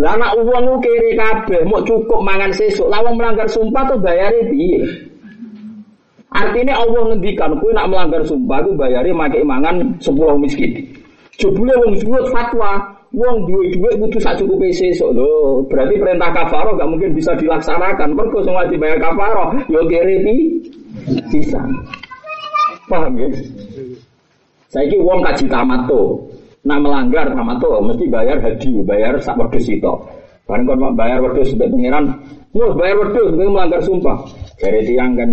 [0.00, 2.88] Lah anak uang kiri kabeh, mau cukup mangan sesuk.
[2.88, 4.80] Lah wong melanggar sumpah tuh bayare piye?
[6.32, 10.72] Artinya Allah ngendikan kowe nak melanggar sumpah ku bayare make mangan 10 miskin.
[11.36, 12.80] Jebule wong duwe fatwa,
[13.12, 15.60] wong duwe duit butuh sak cukupe sesuk lho.
[15.68, 18.16] Berarti perintah kafaroh gak mungkin bisa dilaksanakan.
[18.16, 20.34] Mergo sing wajib bayar kafaroh yo kiri pi
[21.28, 21.60] bisa.
[22.88, 23.28] Paham ya?
[24.72, 26.16] Saiki wong kaji tamat tuh.
[26.64, 29.94] Nah melanggar sama tuh mesti bayar haji, bayar sak wedhus itu.
[30.48, 32.12] Bareng kon bayar wedhus sampai pengiran,
[32.54, 34.18] mus bayar wedhus mungkin melanggar sumpah.
[34.58, 35.30] Dari tiang kan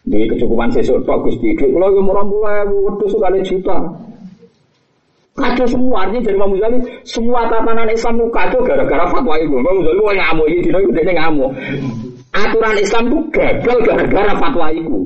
[0.00, 1.54] di kecukupan sesuk tok Gusti.
[1.54, 3.78] Kula yo murah mulai wedhus kali juta.
[5.40, 9.54] Kacau semua artinya dari Imam Ghazali semua tatanan Islam itu kacau gara-gara fatwa itu.
[9.56, 11.50] Imam Ghazali wah ngamuk ini dino itu ngamuk.
[12.30, 14.98] Aturan Islam itu gagal gara-gara fatwa itu.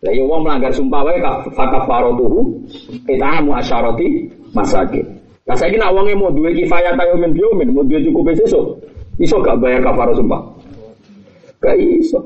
[0.00, 1.20] Lah ya wong melanggar sumpah wae
[1.52, 2.40] fakafaratuhu
[3.04, 5.04] it'amu asyarati masakin.
[5.44, 8.80] Lah saiki nak wonge mau duwe kifayah tayo min biomin, mau duwe cukup sesuk,
[9.20, 10.40] iso gak bayar kafarah sumpah?
[11.60, 12.16] Gak iso.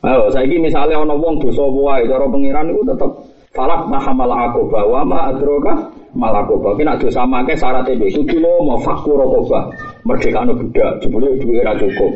[0.00, 3.10] Ayo, saiki misalnya ana wong dosa wae cara pangeran iku tetep
[3.54, 6.74] falak mahamal akoba wa ma adroka malakoba.
[6.74, 9.70] Kena dosa make syarat itu kudu lo mau fakur akoba.
[10.04, 12.12] Merdeka anu budak, jebule duwe ra cukup.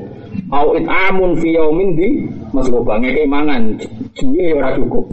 [0.53, 3.79] Au amun fi yaumin di maskoba ngeke mangan,
[4.19, 5.07] duwe ora cukup.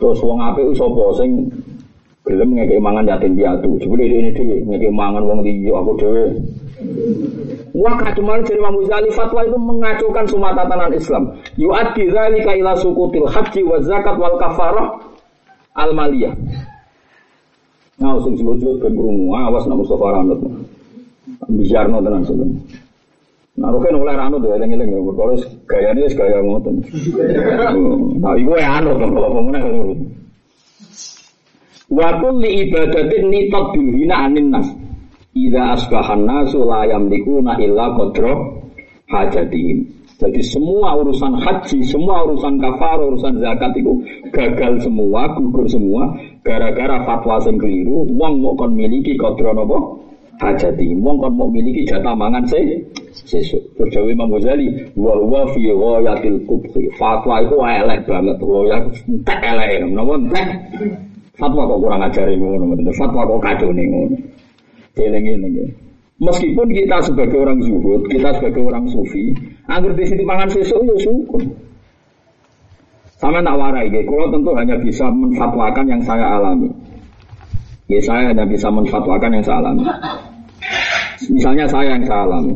[0.00, 1.50] Terus wong apik sapa sing
[2.24, 3.76] gelem ngeke mangan yatim piatu.
[3.82, 6.24] Jebule ini dhewe ngeke mangan wong liya aku dhewe
[7.70, 11.24] Wah kadumal dari Imam Ghazali fatwa itu mengacaukan semua tatanan Islam.
[11.54, 14.98] Yu'addi dzalika ila sukutil haji wa zakat wal kafarah
[15.78, 16.34] al maliyah.
[18.00, 20.40] Nah, sing sebut-sebut ben krungu awas nak Mustafa Ranut.
[21.52, 22.58] Bijarno tenan sebenarnya.
[23.60, 25.34] Nah, rugen oleh Ranut ya eling-eling ya perkara
[25.68, 26.76] gayane wis gaya ngoten.
[28.24, 29.64] Nah, iku ya anut kalau pemenang.
[31.92, 34.68] Wa kulli ibadatin nitat bilhina anin nas.
[35.30, 38.34] Ida asbahan nasu la yamlikuna illa qadra
[39.14, 39.86] hajatihim.
[40.18, 46.12] Jadi semua urusan haji, semua urusan kafar, urusan zakat itu gagal semua, gugur semua
[46.42, 49.78] gara-gara fatwa sing keliru, wong mau kon miliki qadra napa?
[50.42, 50.98] Hajati.
[50.98, 52.58] Wong kon mau miliki jatah mangan se
[53.14, 53.62] sesuk.
[53.78, 54.66] Terus Dewi Imam Ghazali,
[54.98, 55.62] wa huwa fi
[56.44, 56.90] kubhi.
[56.98, 60.48] Fatwa itu elek banget, ya entek elek, napa entek?
[61.38, 63.86] Fatwa kok kurang ajar ngono, fatwa kok kacau nih.
[65.00, 65.72] Eling-eling.
[66.20, 69.32] Meskipun kita sebagai orang zuhud, kita sebagai orang sufi,
[69.64, 71.40] anggur di situ pangan sesuk ya syukur.
[73.16, 74.00] Sama tak warai, ya.
[74.04, 76.68] kalau tentu hanya bisa menfatwakan yang saya alami.
[77.88, 79.84] Ya saya hanya bisa menfatwakan yang saya alami.
[81.32, 82.52] Misalnya saya yang saya alami.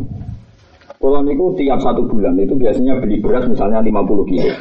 [1.01, 4.53] Kalau niku tiap satu bulan itu biasanya beli beras misalnya 50 kilo.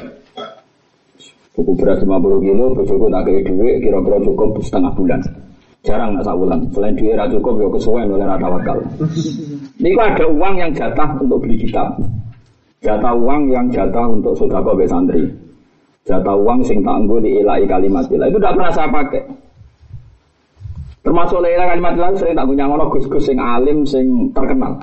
[1.56, 5.20] Buku beras 50 kilo, bojoku tak kayak duit, kira-kira cukup setengah bulan.
[5.84, 6.60] Jarang nggak sabulan.
[6.72, 8.80] Selain duit ra cukup ya kesuwen oleh rata wakal.
[9.84, 12.00] Ini ada uang yang jatah untuk beli kitab.
[12.80, 15.28] Jatah uang yang jatah untuk sodako be santri.
[16.08, 18.32] Jatah uang sing tangguh di ilai kalimat ilah.
[18.32, 19.24] Itu tidak pernah saya pakai.
[21.04, 24.80] Termasuk ilai kalimat ilah sering tak punya ngono gus-gus sing alim sing terkenal.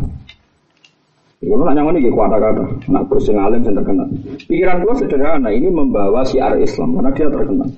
[1.41, 4.05] Kalau nanya ngono iki kata-kata, nak gus sing alim sing terkenal.
[4.45, 7.69] Pikiran gua sederhana, ini membawa siar Islam karena dia terkenal.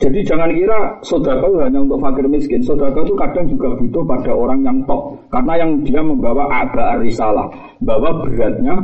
[0.00, 2.64] Jadi jangan kira sodako hanya untuk fakir miskin.
[2.64, 5.12] Sodako itu kadang juga butuh pada orang yang top.
[5.28, 7.52] Karena yang dia membawa agak risalah.
[7.84, 8.80] Bawa beratnya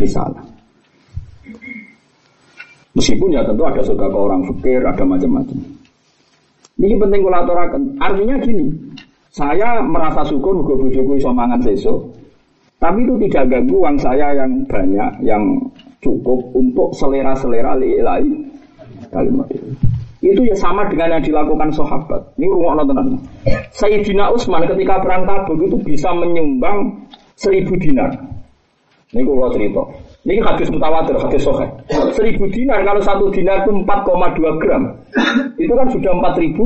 [0.00, 0.40] risalah.
[2.96, 5.60] Meskipun ya tentu ada sodako orang fakir, ada macam-macam.
[6.80, 7.82] Ini penting kalau aturakan.
[8.00, 8.72] Artinya gini,
[9.28, 12.08] saya merasa syukur gue bujuku iso mangan sesuk.
[12.80, 15.44] Tapi itu tidak ganggu uang saya yang banyak, yang
[16.00, 18.48] cukup untuk selera-selera lain
[19.12, 19.95] kalimat itu.
[20.26, 22.18] Itu ya sama dengan yang dilakukan sahabat.
[22.34, 23.14] Ini rumah tenan.
[23.70, 27.06] Sayyidina Utsman ketika perang Tabuk itu bisa menyumbang
[27.38, 28.10] seribu dinar.
[29.14, 29.82] Ini kalau cerita.
[30.26, 31.66] Ini hadis mutawatir, hadis sohe.
[32.10, 34.82] Seribu dinar kalau satu dinar itu 4,2 gram.
[35.54, 36.58] Itu kan sudah 4000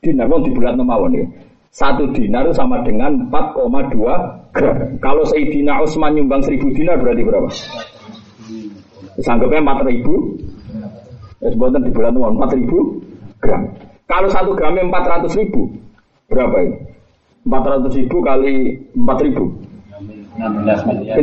[0.00, 0.24] dinar.
[0.24, 1.26] Kalau di bulan mawon ya.
[1.74, 4.76] Satu dinar sama dengan 4,2 gram.
[5.04, 7.50] Kalau Sayyidina Utsman nyumbang seribu dinar berarti berapa?
[9.20, 10.43] Sanggupnya 4000
[11.44, 13.04] Ya sebutan di bulan uang 4 ribu
[13.44, 13.68] gram.
[14.08, 15.76] Kalau satu gramnya 400 ribu,
[16.32, 16.76] berapa ini?
[17.44, 19.44] 400 ribu kali 4 ribu.
[20.40, 21.20] 16 miliar.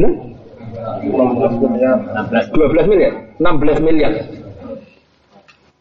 [1.01, 3.13] 16 12 miliar?
[3.41, 4.13] 16 miliar.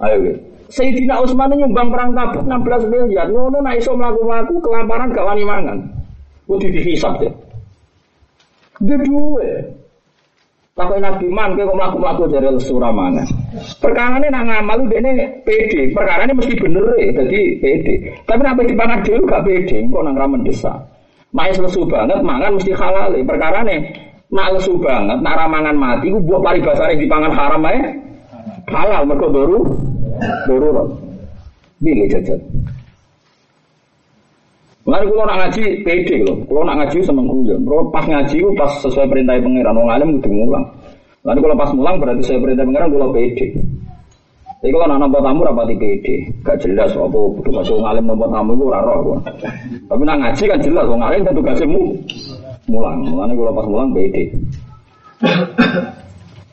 [0.00, 0.40] Ayo, gitu.
[0.70, 3.26] Sayyidina Utsman nyumbang perang Tabuk 16 miliar.
[3.28, 5.78] Ngono nek iso mlaku-mlaku kelaparan gak wani mangan.
[6.48, 7.28] Kudu dihisab ya.
[8.80, 9.76] Dia duwe.
[10.80, 13.20] Takut Nabi Man, kok melaku-melaku dari lesura mana?
[13.84, 15.92] Perkara ini nak ngamal udah ini PD.
[15.92, 17.86] Perkara ini mesti bener ya, jadi PD.
[18.24, 20.72] Tapi nabi di pangan dulu gak PD, kok nang ramen desa.
[21.36, 23.12] Mak lesu banget, mangan mesti halal.
[23.12, 23.92] Perkara ini
[24.32, 27.84] nak lesu banget, nak ramangan mati, gue buat paribasare di pangan haram aja.
[28.72, 29.60] Halal, mereka doru,
[30.48, 30.96] doru.
[31.84, 32.40] Bila jajan.
[34.90, 37.62] Lalu kalau nak ngaji pede loh, kalau nak ngaji seneng guyon.
[37.62, 40.66] Kalau pas ngaji pas sesuai perintah pangeran, orang alim kudu mulang.
[41.22, 43.46] Lalu kalau pas mulang berarti sesuai perintah pangeran kalau pede.
[44.60, 46.14] Tapi kalau nak nampak tamu rapati pede,
[46.44, 49.10] gak jelas apa tugas orang alim nampak tamu itu raro aku.
[49.86, 51.82] Tapi nak ngaji kan jelas orang alim tentu tugasnya mu
[52.66, 52.98] mulang.
[53.06, 54.24] Lalu kalau pas mulang pede.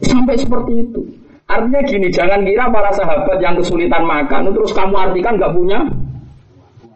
[0.06, 1.02] Sampai seperti itu.
[1.48, 5.80] Artinya gini, jangan kira para sahabat yang kesulitan makan, terus kamu artikan gak punya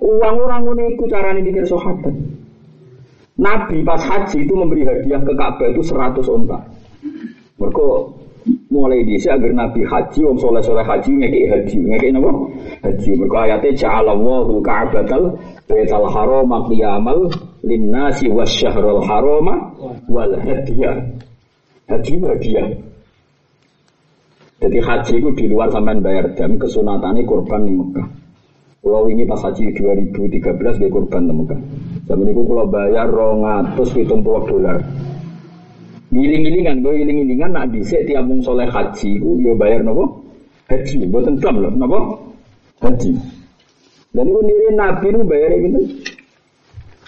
[0.02, 2.14] Uang orang ini iku carane mikir sahabat.
[3.38, 6.58] Nabi pas haji itu memberi hadiah ke Ka'bah itu 100 onta.
[7.62, 7.86] Mereka
[8.74, 12.32] mulai di agar Nabi haji, wong soleh soleh haji ngekei haji, ngekei apa?
[12.86, 13.10] Haji.
[13.14, 15.38] Mereka ayatnya ja'alallahu ka'batal
[15.70, 17.30] baital haram qiyamal
[17.62, 19.70] linnasi wasyahrul harama
[20.10, 20.98] wal hadiah.
[21.90, 22.68] Haji hadiah.
[24.62, 28.21] Jadi haji itu di luar sampai bayar dam kesunatannya korban di Mekah.
[28.82, 31.62] Kalau ini pas haji 2013 dia korban Mekah.
[32.10, 34.82] Zaman itu kalau bayar 270 dolar.
[36.10, 40.26] Giling-gilingan, gue giling-gilingan nak dhisik tiap mung soleh haji ku yo bayar nopo?
[40.68, 42.00] Haji, mboten dam loh, napa?
[42.82, 43.16] Haji.
[44.12, 45.80] Dan itu niri Nabi itu bayar gitu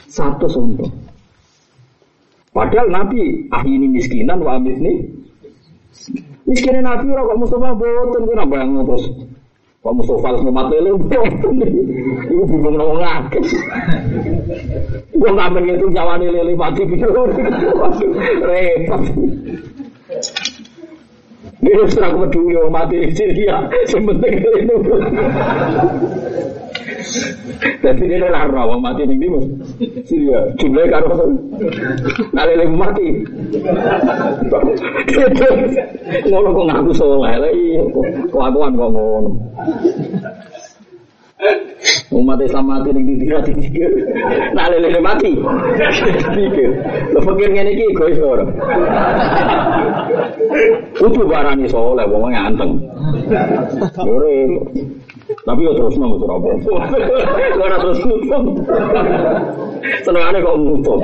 [0.08, 0.88] satu sonto.
[2.54, 4.98] Padahal Nabi ah ini miskinan wa amis nih.
[6.46, 9.04] Miskinnya Nabi orang kok Mustafa boten kenapa yang terus
[9.84, 10.96] Pak Mustafa harus ngemat lele.
[12.32, 13.44] Iku bingung nang ngakeh.
[15.20, 17.12] Wong kamen itu nyawane lele pati pikir
[18.48, 19.02] repot.
[21.64, 24.36] Dia serang peduli orang mati di Syria, yang penting.
[27.84, 29.46] Jadi dia lara orang mati di Dimas,
[30.08, 30.50] Syria.
[30.58, 31.30] Jumlahnya karo
[32.34, 33.08] nale lagi mati.
[36.26, 37.78] Ngono kok ngaku soleh lagi,
[38.34, 39.32] kelakuan kok ngono.
[42.14, 43.90] Umat Islam mati ning di dikira dipikir.
[44.56, 45.36] Nak lele mati.
[45.36, 46.70] Dipikir.
[47.12, 48.46] Lo pikir ngene iki egois ora.
[50.96, 52.72] Kudu barani soleh wong nganteng.
[54.08, 54.16] Yo.
[55.24, 56.72] Tapi yo terus nang ora apa-apa.
[57.64, 58.44] Ora terus nutup.
[60.04, 61.00] Senengane kok nutup.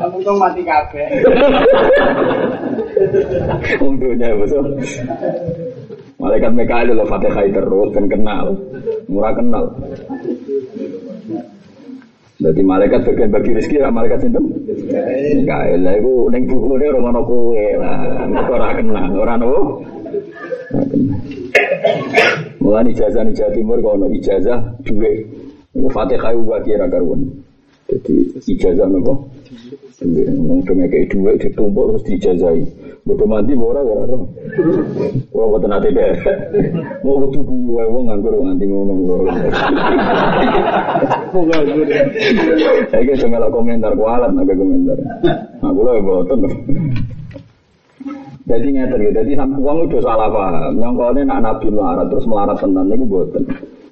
[0.00, 1.06] Kamu tuh mati kabeh.
[3.84, 4.64] Wong dunya betul.
[6.16, 8.56] Malaikat Mikael lho Fatihah terus kan kenal.
[9.12, 9.68] Murah kenal.
[12.40, 14.40] Jadi malaikat bagian bagi rezeki lah malaikat itu.
[15.44, 18.24] Mikael lah itu neng buku dia orang orang kue lah.
[18.48, 19.40] Orang kenal orang?
[19.44, 19.60] Ora
[20.88, 22.40] kenal.
[22.74, 25.06] Mulai ijazah di Jawa Timur kalau ijazah dua.
[25.78, 27.22] Itu Fatihah itu bagi karuan.
[27.86, 29.30] Jadi ijazah nopo?
[30.02, 32.66] Ngomong demi kayak dua ditumpuk terus dijazahi.
[33.06, 34.18] Bodoh mati ora ya ora.
[35.30, 36.18] Wah boten ate deh.
[37.06, 39.22] Mau kudu guyu wae wong nganggur nganti ngono.
[42.90, 44.98] Saya kira cuma komentar kualat naga komentar.
[45.62, 46.42] Kula ya boten.
[48.44, 49.12] Jadi ngeten gitu.
[49.16, 50.76] Jadi uang udah salah paham.
[50.76, 53.44] Yang kalau nak nabi melarat terus melarat tenan niku boten.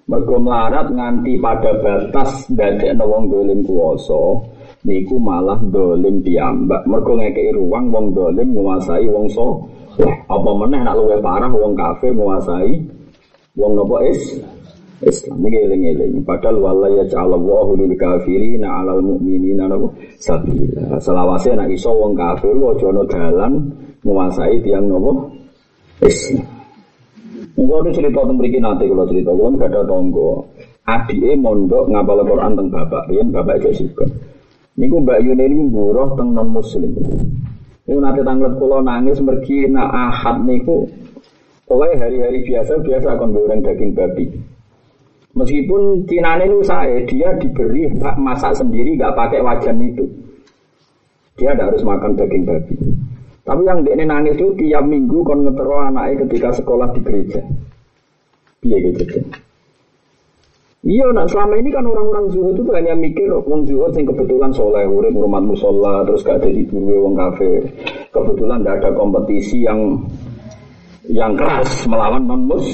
[0.02, 4.44] Mergo melarat nganti pada batas dadekno wong dolim kuwasa
[4.84, 6.84] niku malah dolim piyambak.
[6.84, 9.64] Mergo ngekeki ruang wong dolim menguasai wong so.
[9.92, 12.80] Wah, apa meneh nak luwih parah wong kafir menguasai
[13.56, 14.40] wong nopo is
[15.02, 16.22] Islam ini eling-eling.
[16.22, 19.90] Padahal wala ya ja'alallahu lil kafirina 'alal mu'minina napa
[20.22, 20.96] sabila.
[21.02, 23.52] Selawase nek iso wong kafir aja ana dalan
[24.02, 25.30] menguasai tiang nopo
[26.02, 26.46] Islam.
[27.52, 30.30] Mungkin ada cerita tentang mriki nanti kalau cerita kalau gak ada tonggo.
[30.82, 34.02] Adike mondok ngapal Quran tentang bapak, yen bapak Jessica.
[34.72, 36.96] Niku Mbak Yuni ini buruh teng non muslim.
[37.86, 40.88] Niku nanti tanglet kulo nangis mergi na ahad niku.
[41.68, 44.26] Pokoknya hari-hari biasa biasa akan goreng daging babi.
[45.32, 50.04] Meskipun cinane itu saya, dia diberi hak masak sendiri, gak pakai wajan itu.
[51.40, 52.76] Dia tidak harus makan daging babi.
[53.42, 57.42] Tapi yang dia nangis itu tiap minggu kon ngetero anaknya ketika sekolah di gereja.
[58.62, 59.18] Iya gitu.
[60.82, 64.82] Iya, nah selama ini kan orang-orang zuhud itu hanya mikir wong zuhud yang kebetulan soleh,
[64.82, 67.70] urip hormat musola, terus gak jadi buru wong kafe.
[68.10, 69.78] Kebetulan tidak ada kompetisi yang
[71.06, 72.66] yang keras melawan non mus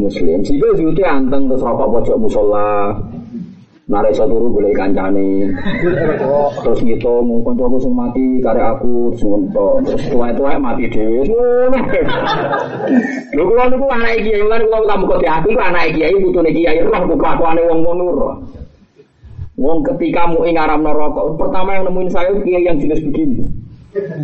[0.00, 0.40] muslim.
[0.48, 2.96] Sehingga zuhudnya anteng terus rokok pojok musola,
[3.86, 5.46] narik satu turu boleh kancane
[6.58, 11.22] terus ngitung kancaku sing mati karek aku ngontok terus tuwa-tuwa mati dhewe
[13.30, 16.82] lho kula niku anak kiai lan kula tamu kok aku iku anak kiai butune kiai
[16.82, 18.36] roh kelakuane wong ngono roh
[19.56, 23.40] Wong ketika mu ing aram rokok, pertama yang nemuin saya kiai yang jenis begini.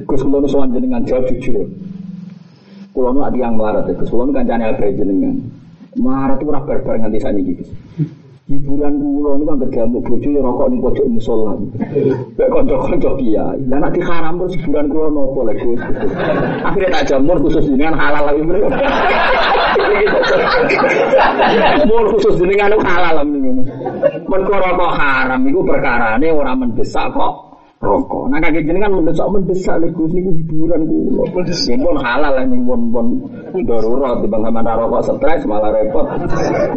[0.05, 1.73] Gus kula nu sowan jenengan jawab jujur.
[2.93, 5.41] Kula nu ati yang melarat, Gus kula nu kancane abre jenengan.
[5.97, 7.55] Melarat itu ora barbar nganti saniki.
[8.53, 11.53] Hiburan kula niku anggere jamu bojo ya rokok ning pojok musala.
[12.37, 13.61] Nek kanca-kanca kiai.
[13.69, 15.81] Lah nek diharam terus hiburan kula nopo lek Gus.
[16.93, 18.43] Tak jamur khusus dengan halal lagi.
[21.89, 23.51] Mur khusus dengan halal niku.
[24.29, 27.52] Mergo rokok haram iku perkarane ora mendesak kok
[27.83, 28.31] rokok.
[28.31, 31.27] Nah kakek jenengan mendesak mendesak lek Gus niku hiburan kula.
[31.43, 33.07] Ya pun halal lah ning pun
[33.67, 36.07] darurat di bang mana rokok stres malah repot.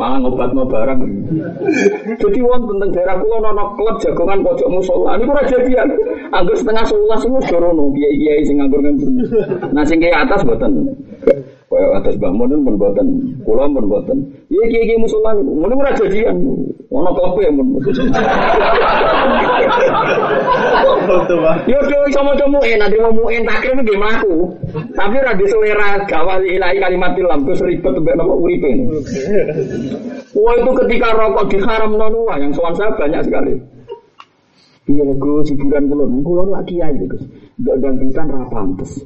[0.02, 1.00] Malah ngobat barang.
[2.18, 5.14] Jadi wonten tentang daerah kula ana klub jagongan pojok musola.
[5.22, 5.88] Niku ora jadian.
[6.34, 9.10] Anggur setengah sebelas iku dorono kiai-kiai sing nganggur nganggur.
[9.72, 10.90] Nah sing kiai atas mboten.
[11.76, 13.08] Kaya atas Mbah Mun pun mboten,
[13.44, 14.18] kula pun mboten.
[14.48, 16.40] Iya kiai-kiai musola niku ngono ora jadian.
[16.88, 17.84] Ono kopi mun.
[21.68, 24.56] Yo do iso maca muin, nanti mau muin takrim nggih mlaku.
[24.96, 28.72] Tapi ra di selera gawal ilahi kalimat ilam terus ribet mbek napa uripe.
[30.32, 33.52] Wah itu ketika rokok diharam nonua yang soal saya banyak sekali.
[34.88, 37.28] Iya Gus, hiburan kulo, kulo lagi aja Gus.
[37.68, 39.04] Gak dangdutan ra pantes.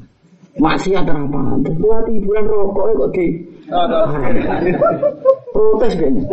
[0.59, 1.73] Masih ada ra pantes.
[1.79, 3.25] Buat hiburan rokok kok di
[5.55, 6.23] protes kayaknya.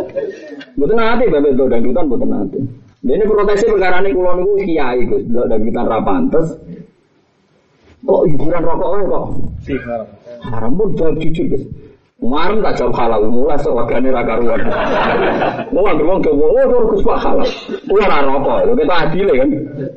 [0.75, 2.59] Betul nanti bapak itu dangdutan betul nanti.
[3.07, 6.47] Ini protesnya perkara ini kulo niku kiai Gus, dangdutan ra pantes.
[8.03, 9.25] Kok hiburan rokok ae kok
[10.51, 11.65] haram pun jawab jujur Gus.
[12.17, 14.59] Kemarin tak jawab halal, mulai sewagane ra karuan.
[15.71, 17.49] Mau ambil wong jowo, oh terus Pak halal.
[17.87, 19.49] Kuwi ora rokok, lho kita adile kan.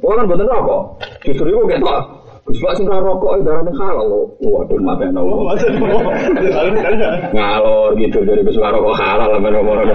[0.05, 0.81] Oh kan bener rokok.
[1.25, 2.18] Justru iku ketok
[2.49, 4.33] Pak sing rokok itu darane halal.
[4.41, 5.21] Waduh mateno.
[7.29, 9.85] Ngalor gitu dari Pak rokok halal men ngomong.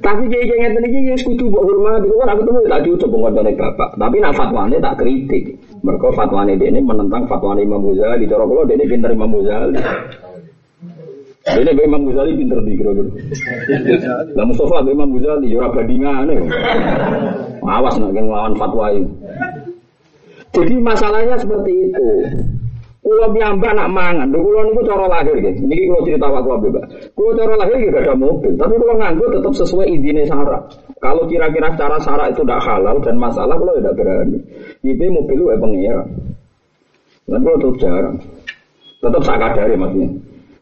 [0.00, 2.12] Tapi kayak kayak ngeten iki wis kudu mbok hormati.
[2.12, 3.90] Kok aku tuh tak diucap ngene bapak.
[3.96, 5.44] Tapi nak fatwane tak kritik.
[5.80, 8.28] Mergo fatwane dene menentang fatwane Imam Ghazali.
[8.28, 9.80] Cara kula dene pinter Imam Ghazali.
[11.56, 13.10] Dene Mbak Imam Ghazali pinter di kira-kira.
[14.38, 16.36] Lah Mustafa Mbak Imam Ghazali ya ora bandingane.
[17.66, 19.10] Awas nak ngelawan fatwa ini.
[20.50, 22.06] Jadi masalahnya seperti itu.
[23.00, 25.56] Kulo piyambak nak mangan, lho kulo niku cara lahir nggih.
[25.64, 26.84] Niki kulo cerita wae kulo Mbak.
[27.16, 30.62] Kulo cara lahir nggih gak ada mobil, tapi kulo nganggo tetap sesuai idine syarat.
[31.00, 34.38] Kalau kira-kira cara syarat itu tidak halal dan masalah kulo tidak berani.
[34.84, 36.04] Itu mobil lu pengira.
[37.24, 38.16] Dan kulo tetap jarang.
[39.00, 40.08] Tetap sakadari maksudnya.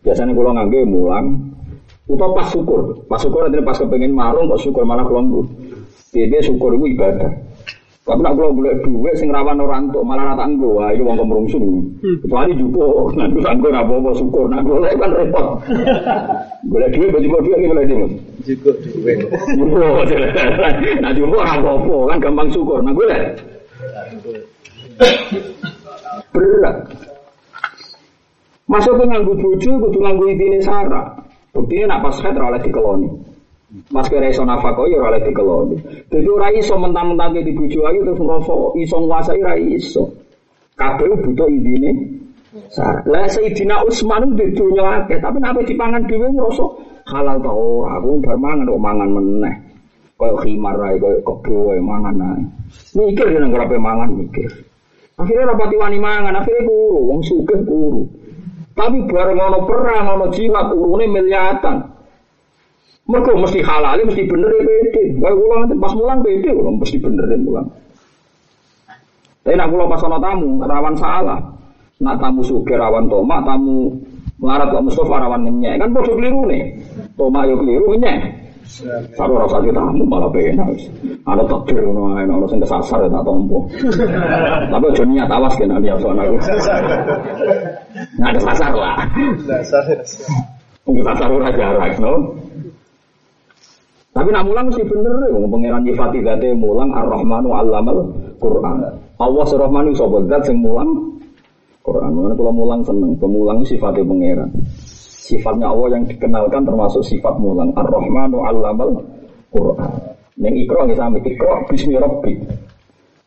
[0.02, 1.26] Biasanya kulo nganggo mulang
[2.08, 3.04] utawa pas syukur.
[3.10, 5.46] Pas syukur nanti pas kepengen marung kok syukur malah kulo
[6.14, 7.30] Dia syukur itu ibadah.
[8.08, 11.20] Tapi nak kalau boleh duit sing rawan orang tuh malah rata anggo, wah itu wong
[11.20, 11.92] kemrungsung.
[12.24, 15.60] Kecuali jupo, nanti anggo apa apa syukur, nak boleh kan repot.
[16.72, 18.10] Boleh duit, baju duit ini boleh duit.
[18.48, 19.28] Juga duit.
[19.60, 20.08] Jupo,
[21.04, 21.70] nah jupo apa
[22.08, 23.36] kan gampang syukur, nah boleh.
[26.32, 26.76] Berat.
[28.68, 31.16] Masuk ke nganggu bojo, kudu nganggu intine sarah.
[31.56, 33.08] Buktinya nak pas head oleh dikeloni.
[33.88, 35.76] Mas kira iso nafkah ya oleh dikeloni.
[36.12, 40.04] Dadi ora iso mentang-mentang di bojo ayu terus ngrasa iso nguasai ora iso.
[40.76, 41.96] Kabeh butuh intine
[42.68, 43.00] sarah.
[43.08, 46.64] Lah Sayyidina Utsman di dunya akeh, tapi nek dipangan dhewe ngrasa
[47.08, 49.56] halal ta ora, aku bar mangan kok mangan meneh.
[50.20, 52.42] Kaya khimar ae, kaya kebo ae mangan ae.
[52.92, 54.52] Mikir jeneng ora mangan mikir.
[55.18, 58.06] Akhirnya rapati wani mangan, akhirnya kuru, wong sugih kuru.
[58.78, 61.82] Tapi bareng ono perang, ono jihad, urune miliatan.
[63.10, 65.04] Mereka mesti halal, mesti bener ya pede.
[65.18, 67.66] Kula nanti pas mulang pede, kula mesti bener ya mulang.
[69.42, 71.40] Tapi nak kula pas ono tamu, rawan salah.
[71.98, 73.98] Nak tamu suge rawan tomak, tamu
[74.38, 75.82] melarat kok Mustafa rawan ngenyek.
[75.82, 76.62] Kan bodoh keliru nih.
[77.18, 78.18] Tomak yo keliru ngenyek.
[78.68, 80.60] Satu rasa kita tamu malah pengen
[81.24, 83.64] Ada takdir ae, ono sing kesasar ya tak tompo.
[84.68, 86.36] Tapi aja niat awas kan dia soal aku.
[88.20, 88.96] Nggak ada sasar lah.
[90.84, 92.36] Untuk sasar ora jarak, no.
[94.12, 97.98] Tapi nak mulang mesti bener, pangeran nyifati zate mulang Ar-Rahmanu 'allamal
[98.36, 98.84] Qur'an.
[99.16, 100.90] Allah Ar-Rahmanu sapa zat sing mulang
[101.88, 102.10] Quran.
[102.12, 104.50] Mengenai kalau mulang seneng, pemulang sifatnya pangeran.
[105.28, 107.68] Sifatnya Allah yang dikenalkan termasuk sifat mulang.
[107.76, 109.04] Ar-Rahmanu 'allamal
[109.52, 109.92] Qur'an.
[110.40, 112.32] Neng ikro nggih sami ikro bismi rabbi.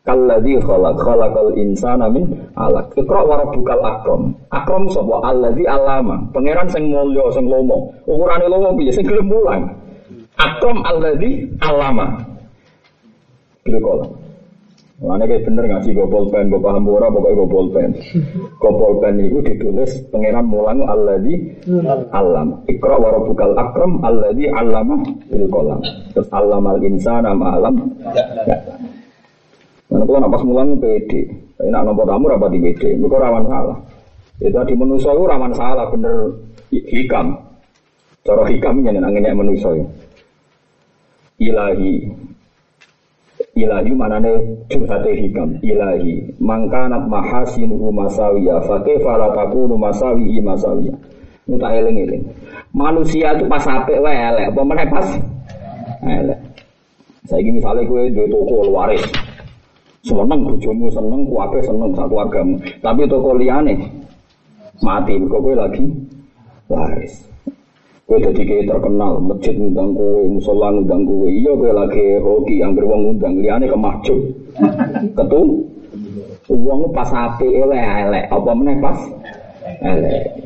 [0.02, 2.26] Kalladzi khalaq khalaqal insana min
[2.58, 2.90] alaq.
[2.98, 4.34] Ikra wa rabbukal akram.
[4.50, 5.30] Akram sapa?
[5.30, 6.26] Alladzi alama.
[6.34, 7.94] Pangeran sing mulya sing lomo.
[8.10, 9.62] Ukurane lomo piye sing gelem mulang.
[10.42, 12.18] Akram alladzi alama.
[13.62, 14.21] Gitu kok.
[15.02, 17.90] Mana kayak bener ngaji gue pulpen, gue paham ora pokoknya gue pulpen.
[18.54, 21.58] Gue pulpen itu ditulis pangeran mulang alladzi
[22.14, 22.62] alam.
[22.70, 25.82] Ikra wa rabbukal akram alladzi alama bil qalam.
[26.14, 27.82] Terus alamal insana ma alam.
[28.46, 28.56] Ya.
[29.90, 31.26] Mana kalau napas mulang pede.
[31.58, 32.94] Tapi nak nopo tamu rapati pede.
[32.94, 33.78] Mereka rawan salah.
[34.38, 36.30] Itu di manusia itu rawan salah bener
[36.70, 37.42] hikam.
[38.22, 39.82] Cara hikam ini nangennya manusia.
[41.42, 42.06] Ilahi
[43.58, 44.32] ilahi manane
[44.70, 45.56] curhate hikam.
[45.60, 50.96] Ilahi mangkanat mahasinuhu masawiya fakih fala takunu masawihi masawiya.
[51.50, 52.22] Muta eling eling
[52.72, 55.08] manusia itu pas apik wae elek apa meneh pas?
[56.02, 56.40] Elek.
[57.32, 59.00] Misalnya gue di toko waris,
[60.02, 62.58] seneng bojomu seneng, kuabe seneng satu keluargamu.
[62.82, 63.78] Tapi toko liane
[64.82, 65.84] mati, kok gue lagi
[66.66, 67.31] waris.
[68.02, 71.28] Gue jadi kayak terkenal, masjid ngundang gue, musola ngundang gue.
[71.30, 74.20] Iya gue lagi hoki, yang beruang ngundang, liane kemahjub.
[75.16, 75.40] Ketu,
[76.50, 78.98] uang pas api elek elek, apa meneh pas
[79.80, 80.42] elek.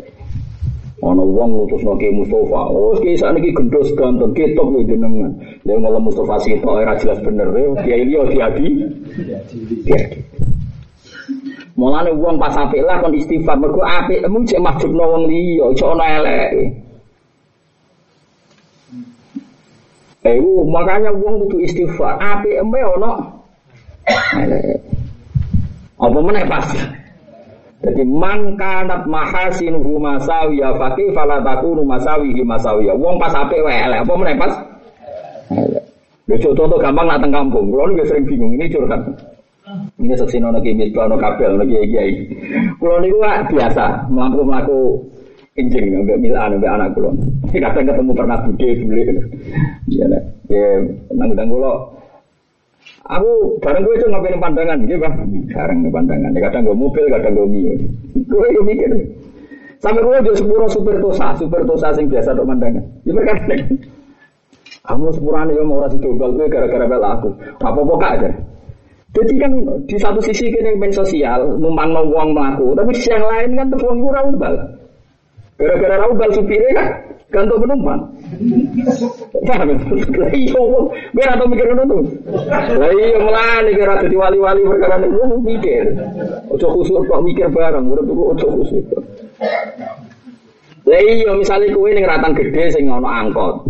[1.05, 2.61] Ana wong ngutus Ki Mustafa.
[2.73, 5.29] Oh, ki sakniki gendhos ganteng ketok yo jenengan.
[5.63, 7.53] Dia ngomong Mustafa sitok ora jelas bener.
[7.85, 8.69] Kiai liya diadi.
[9.85, 10.19] Diadi.
[11.77, 16.07] Mulane wong pas apik lah kon istighfar mergo apikmu cek mahjubno wong liya, iso ana
[16.17, 16.86] eleke.
[20.27, 22.19] Eh, makanya wong kudu istighfar.
[22.19, 23.11] Apikmu ono
[24.43, 24.83] elek.
[26.03, 26.67] Apa meneh pas?
[27.87, 32.99] Jadi man kanat mahasinuhu masawiya fakih fala takunu masawihi masawiya.
[32.99, 34.53] Wong pas apik wae apa meneh pas?
[35.55, 35.85] Elek.
[36.27, 37.71] Lho contoh gampang nak teng kampung.
[37.71, 38.99] Kulo niku sering bingung ini curhat.
[39.99, 42.13] Ini seksi nono kimis, nono kabel, nono kiai kiai.
[42.83, 43.23] Kulo niku
[43.55, 44.81] biasa melaku melaku
[45.57, 47.11] injing nggak milan nggak anak kulo.
[47.53, 49.03] Kadang ketemu pernah bude bule.
[49.89, 50.07] Ya,
[50.53, 50.69] ya,
[51.13, 51.97] nang kulo
[53.07, 55.15] Aku bareng gue itu ngapain pandangan, gitu bang.
[55.55, 56.31] Bareng pandangan.
[56.35, 57.73] Ya, kadang gue mobil, kadang gue mio.
[58.27, 58.91] Gue yang mikir.
[59.79, 62.83] Sampai gue jadi sepuro super tosa, super tosa sing biasa untuk pandangan.
[63.07, 63.55] Ya berkata,
[64.87, 67.31] kamu sepurane ya mau rasa dobel gue gara-gara bela aku.
[67.63, 68.31] Apa-apa kak aja.
[69.15, 69.53] Jadi kan
[69.87, 73.81] di satu sisi kita yang sosial, numpang uang melaku, tapi di yang lain kan tuh
[73.87, 74.27] uang kurang
[75.57, 76.89] Gara-gara raubal supirnya kan,
[77.33, 78.01] gantung penumpang.
[79.49, 79.77] Paham ya?
[80.37, 80.63] Iya
[81.17, 82.03] biar atau mikir ngono tuh.
[82.77, 85.97] Lah iya melane kira wali-wali perkara niku mikir.
[86.53, 88.85] Ojo khusuk kok mikir bareng, urip kok ojo khusuk.
[90.85, 92.05] Lah iya misale kowe ning
[92.37, 93.65] gede sing ana angkot.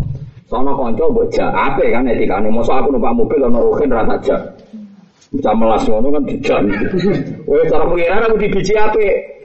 [0.50, 2.50] Sono kanca mbok jak ape kan etikane.
[2.50, 4.42] Mosok aku numpak mobil ana rohin ra tak.
[5.30, 6.66] Bisa melas ngono kan dijak.
[7.46, 8.74] Wes cara pengiran aku di biji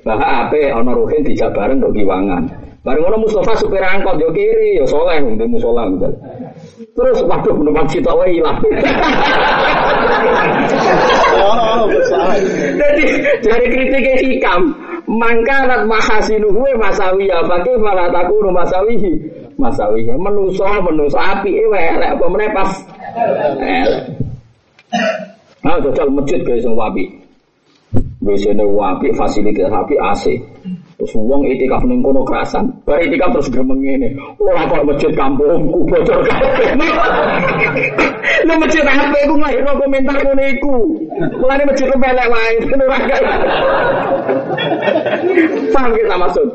[0.01, 0.09] ape.
[0.09, 2.43] Bah ape ana rohin dijak bareng kok kiwangan.
[2.81, 6.09] Bareng ngono Mustafa supir angkot yo kiri yo soleh untuk musola gitu.
[6.97, 8.57] Terus waduh penumpang cita wae ilang.
[11.31, 12.35] Oh, besar.
[12.77, 13.05] Jadi
[13.41, 14.75] dari kritiknya hikam,
[15.07, 19.13] mangkanat mahasinuhu masawiyah, pakai malah takunu masawihi.
[19.57, 22.71] Masawihi menuso menuso api ewe elek apa meneh pas.
[23.61, 24.03] Elek.
[25.61, 27.20] Nah, jajal masjid guys yang wapi.
[28.21, 30.23] Biasanya wapi fasilitas api AC.
[31.01, 32.69] Terus uang itikaf ning kono kerasan.
[32.85, 34.13] Bar itikaf terus gremeng ngene.
[34.37, 36.77] Ora kok masjid kampungku bocor kabeh.
[38.45, 40.93] Lu masjid apa iku nglahirno komentar ngene iku.
[41.41, 43.21] Mulane masjid pelek wae ngono ra kae.
[45.73, 46.47] Paham kita maksud?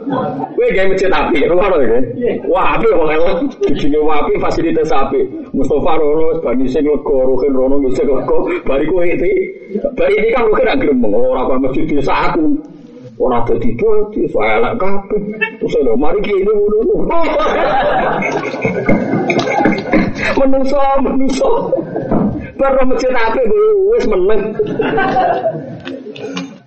[0.55, 1.99] Kowe gawe masjid api, ngono iki.
[2.47, 5.27] Wah, api wong elok dijine api fasilitas api.
[5.59, 8.39] Mustafa rono bani sing lega rohin rono wis lega.
[8.63, 9.33] Bariku iki.
[9.99, 12.76] Bari iki kan ora gremeng ora kok masjid desa aku.
[13.17, 15.21] Ora dadi dadi, saya elak kabeh.
[15.57, 16.53] Terus lho, mari ki ini.
[20.37, 21.51] Menungso, menungso.
[22.61, 23.41] Baru masjid ape
[23.89, 24.43] wis meneng.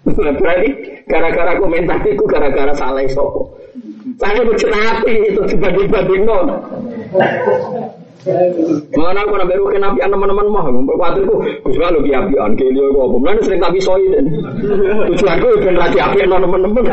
[0.09, 0.69] Berarti
[1.05, 3.53] gara-gara komentar itu gara-gara salah sopo.
[4.17, 6.37] Saya ape itu dibanding-banding no.
[8.99, 13.07] Mana aku nabi rukin api teman-teman mah, khawatirku Gus kalau ki api an kelio kok
[13.07, 14.19] apa, mana sering tak bisa ini.
[15.15, 16.83] Tujuanku ben rati api an teman-teman,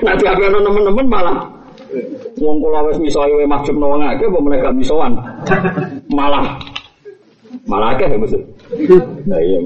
[0.00, 1.36] nanti api an teman-teman malah
[2.36, 5.12] Wong kula wis misoi wae mahjub wong akeh apa meneh gak misoan.
[6.12, 6.60] Malah
[7.64, 8.42] malah akeh maksud.
[9.24, 9.58] Nah iya.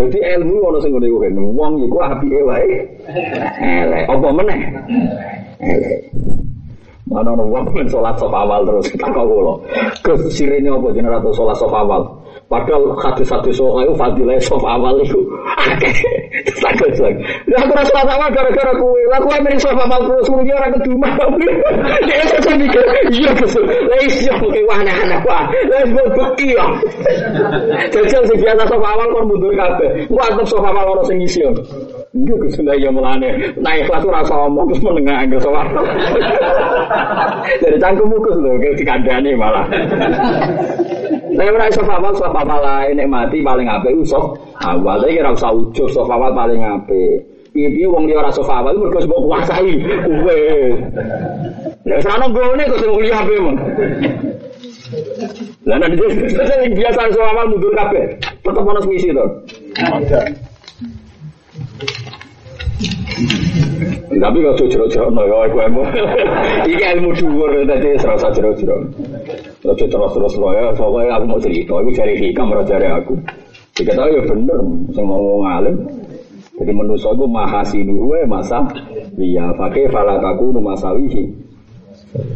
[0.00, 1.28] Jadi ilmu ono sing ngene kuwi.
[1.36, 2.72] Wong iku apike wae.
[3.60, 4.04] Elek.
[4.08, 4.60] Apa meneh?
[5.60, 6.00] Elek.
[7.06, 9.54] Mana ono wong men salat sop awal terus tak kula.
[10.02, 12.02] Gus sirine apa jenenge ratu salat sop awal.
[12.50, 15.94] Padahal hadis-hadis sok ayo fadilah sop awal akeh.
[16.58, 17.22] Sakit lagi.
[17.46, 19.00] Ya aku rasa awal gara-gara kuwe.
[19.06, 21.14] Lah kuwe miring sop awal terus mung ora kedumah.
[22.10, 22.82] Dia saya mikir,
[23.14, 23.54] iya Gus.
[23.54, 25.46] Lah iso ke wana anak wah.
[25.46, 26.66] Lah wis bukti ya.
[27.94, 30.10] Jajal sing biasa sop awal kon mundur kabeh.
[30.10, 31.38] Ku antep sop awal ono sing isi.
[32.16, 33.28] Iya Gus lah ya mulane.
[33.60, 35.84] Naik kelas ora omong terus menengah anggere sop awal.
[37.60, 39.68] Jadi cangkemmu Gus lho, dikandani malah.
[41.36, 44.32] Nah, ora iso awal sop awal lain mati paling apik usop
[44.64, 44.96] awal.
[45.04, 47.20] Tapi kira usah ujug awal paling apik.
[47.52, 49.76] Piye wong liya ora sop awal mergo mbok kuasai
[50.08, 50.40] kowe.
[51.84, 53.56] Nek sana gone kok sing kuliah apik mon.
[55.68, 58.16] Lah nek sing biasa sop awal mundur kabeh.
[58.40, 59.26] Tetep ono misi to.
[64.16, 65.82] Tapi kalau jero-jero no ya aku ilmu.
[66.72, 68.76] Iki ilmu dhuwur tadi serasa jero-jero.
[69.64, 73.16] Ojo terus-terus no ya, soalnya aku mau cerita, aku cari hikam ora cari aku.
[73.76, 74.60] Dikata ya bener,
[74.92, 75.76] sing mau ngalim.
[76.56, 78.64] Jadi manusia itu mahasinu we masa
[79.20, 81.24] iya fakih falakaku numasawihi.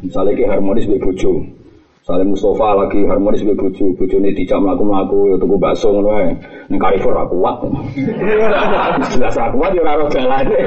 [0.04, 1.00] Misalnya ki harmonis be
[2.10, 6.34] Misalnya Mustafa lagi harmonis be bojo, bojone dijak mlaku-mlaku ya tuku bakso ngono ae.
[6.66, 7.62] Ning Carrefour ra kuat.
[9.14, 10.58] Jelas ra kuat ya ora ro jalane.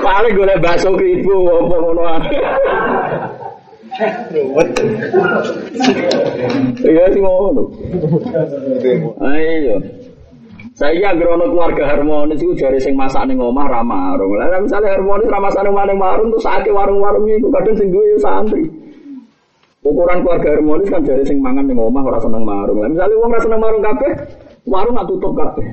[0.00, 2.02] Paling golek bakso kribo apa ngono.
[6.80, 7.62] Iya sih ngono.
[9.20, 9.76] Ayo.
[10.80, 14.32] Saya grono keluarga harmonis itu jari sing masak ning omah ra marung.
[14.32, 18.16] Lah misale harmonis ra masak ning warung marung terus ake warung-warung iku kadang sing duwe
[18.16, 18.64] santri.
[19.84, 22.80] Ukuran keluarga harmonis kan jari sing mangan ning omah ora seneng marung.
[22.80, 24.12] Lah misale wong ora seneng marung kabeh,
[24.64, 25.64] warung gak tutup kabeh.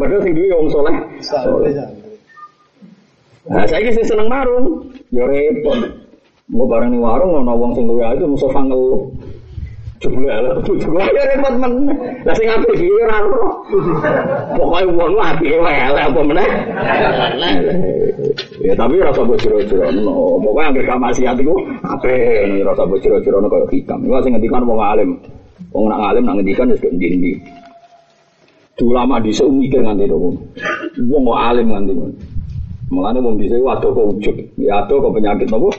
[0.00, 0.96] Padahal sing duwe wong saleh.
[3.44, 5.76] Nah, saya sing seneng marung, ya repot.
[6.48, 9.12] Mau bareng ning warung ono wong sing luwe itu musuh ngeluh.
[10.04, 11.72] Ala bojoku ya repot men.
[12.28, 13.48] Lah sing apik iki ora ora.
[14.52, 16.48] Pokoke wong apike wae apa meneh.
[18.60, 20.40] Ya tapi rasa mbok jero-jero no.
[20.44, 23.48] Pokoke anggere gak maksiat iku apik rasa mbok jero-jero no.
[23.48, 25.10] Iku sing ngendikan wong alim.
[25.72, 27.32] Wong nak alim nak ngendikan wis kok ndi-ndi.
[28.84, 30.10] Ulama dhisik mikir nganti.
[30.12, 31.92] Wong kok alim nganti.
[32.92, 34.36] Mulane wong dhisik waduh kok ujug.
[34.60, 35.72] Ya adoh kok penyakit napa?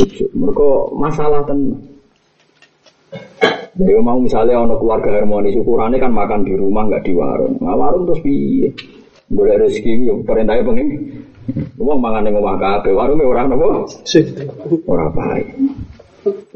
[0.00, 0.30] Ujug.
[0.32, 1.76] Mergo masalah tenan.
[3.76, 7.60] Ya mau misalnya ono keluarga harmonis ukurannya kan makan di rumah nggak di warung.
[7.60, 8.72] Nah warung terus piye?
[9.28, 10.88] Boleh rezeki yo perintahnya pengen.
[11.76, 13.84] Uang mangan ning omah kabeh, warunge ora napa?
[14.88, 15.46] Ora baik.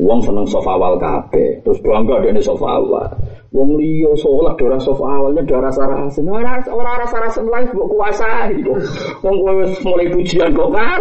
[0.01, 3.07] Uang seneng sofa awal kabeh, terus bangga dene sofa awal.
[3.53, 6.27] Wong liya sholat dora sofa awalnya dora sarah asin.
[6.27, 8.79] Ora ora rasa rasa lain kuasai kok.
[9.23, 11.01] Wong kowe wis mulai pujian kok kan.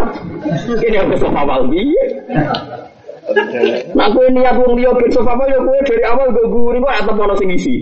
[0.84, 2.04] Ini aku sofa awal piye?
[3.94, 6.96] Nah kowe niat wong liya ben sofa awal ya kowe dari awal go guri kok
[7.04, 7.76] atep ono sing isi.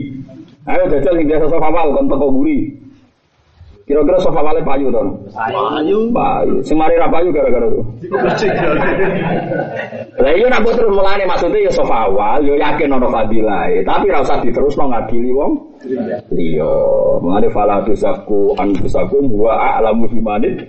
[0.67, 2.59] Ayo jajal sing biasa sofa awal kon teko guri.
[3.87, 4.99] Kira-kira sofa awalnya payu to?
[5.31, 6.11] Payu.
[6.11, 6.55] Payu.
[6.59, 7.79] Sing mari ra payu gara-gara itu.
[10.19, 14.19] Lah iya nak terus mulane maksudnya ya sofa awal, yo yakin ono fadilah, tapi ra
[14.19, 15.55] usah diterusno ngadili wong.
[16.35, 16.67] Iya,
[17.23, 20.67] mulane fala tusaku an tusaku wa a'lamu bimanit.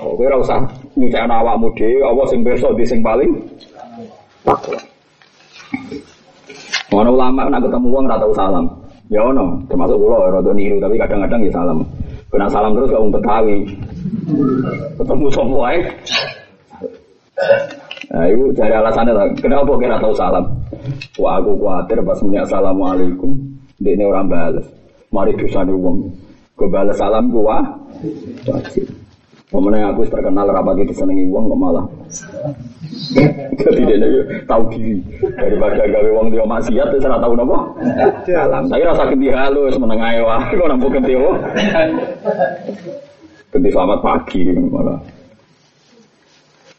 [0.00, 0.64] Kowe ra usah
[0.96, 3.28] nyucekno awakmu dhewe, apa sing pirsa di sing paling
[4.44, 4.78] takwa.
[6.94, 8.66] Ono ulama nak ketemu wong ra tau salam.
[9.12, 11.78] Ya ono, termasuk kula rada niru tapi kadang-kadang ya salam.
[12.30, 13.58] Kena salam terus gak wong Betawi.
[15.00, 15.78] Ketemu sapa wae.
[18.14, 19.26] Nah, itu cari alasannya lah.
[19.38, 20.44] Kenapa kira tahu salam?
[21.18, 23.30] Wah, aku khawatir pas muni assalamualaikum,
[23.82, 24.66] dia ini orang balas.
[25.10, 26.10] Mari dosa wong.
[26.54, 27.58] Gue balas salam gua
[28.46, 28.86] wajib.
[29.50, 31.86] Pemenang aku terkenal rapat itu senengi wong kok malah.
[33.14, 33.96] Dia ini
[34.44, 34.98] tahu diri
[35.34, 37.58] daripada gawe wong dia maksiat terus ora tahu napa.
[38.26, 38.64] Salam.
[38.70, 41.38] Saya rasa ganti halus meneng ae wae kok nampu ganti wong.
[43.50, 44.98] Ganti selamat pagi malah.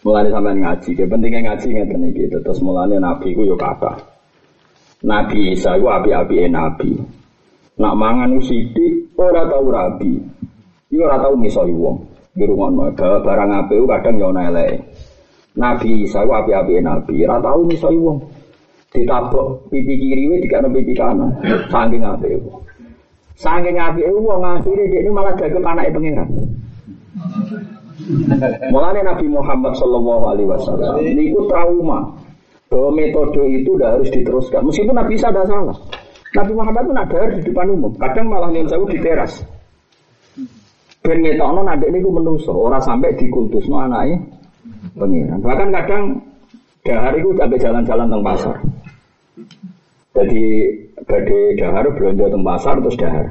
[0.06, 2.24] Mulane sampean ngaji, ya pentingnya ngaji ngeten iki.
[2.30, 3.98] Terus mulane nabi ku yo kata.
[5.02, 6.94] Nabi Isa ku api-apike nabi.
[7.82, 10.14] Nak mangan sithik ora tau rabi.
[10.94, 11.98] Iku ora tau misoi wong.
[12.36, 14.52] Di rumah barang apik kadang yo ana.
[15.56, 18.20] Nabi Isa ku api-apike nabi, ora tau misoi wong.
[18.92, 21.32] Ditabok pipi kiri we dikane pipi kanan.
[21.72, 22.60] Saking apike wong.
[23.40, 26.30] Saking apike wong akhire dia ini malah dagem anake pangeran.
[28.72, 32.12] Mulanya Nabi Muhammad Shallallahu Alaihi Wasallam ini trauma
[32.68, 34.60] bahwa metode itu udah harus diteruskan.
[34.68, 35.76] Meskipun Nabi Isa ada salah.
[36.36, 37.96] Nabi Muhammad pun ada di depan umum.
[37.96, 39.40] Kadang malah nih saya di teras.
[41.00, 44.18] Ben ngetokno nadek niku menungso, ora sampai dikultus no anaknya
[44.94, 45.40] pengiran.
[45.42, 46.04] Bahkan kadang
[46.86, 48.56] dahar itu sampai jalan-jalan teng pasar.
[50.16, 50.44] Jadi
[51.04, 53.26] badhe dahar belanja teng pasar terus dahar.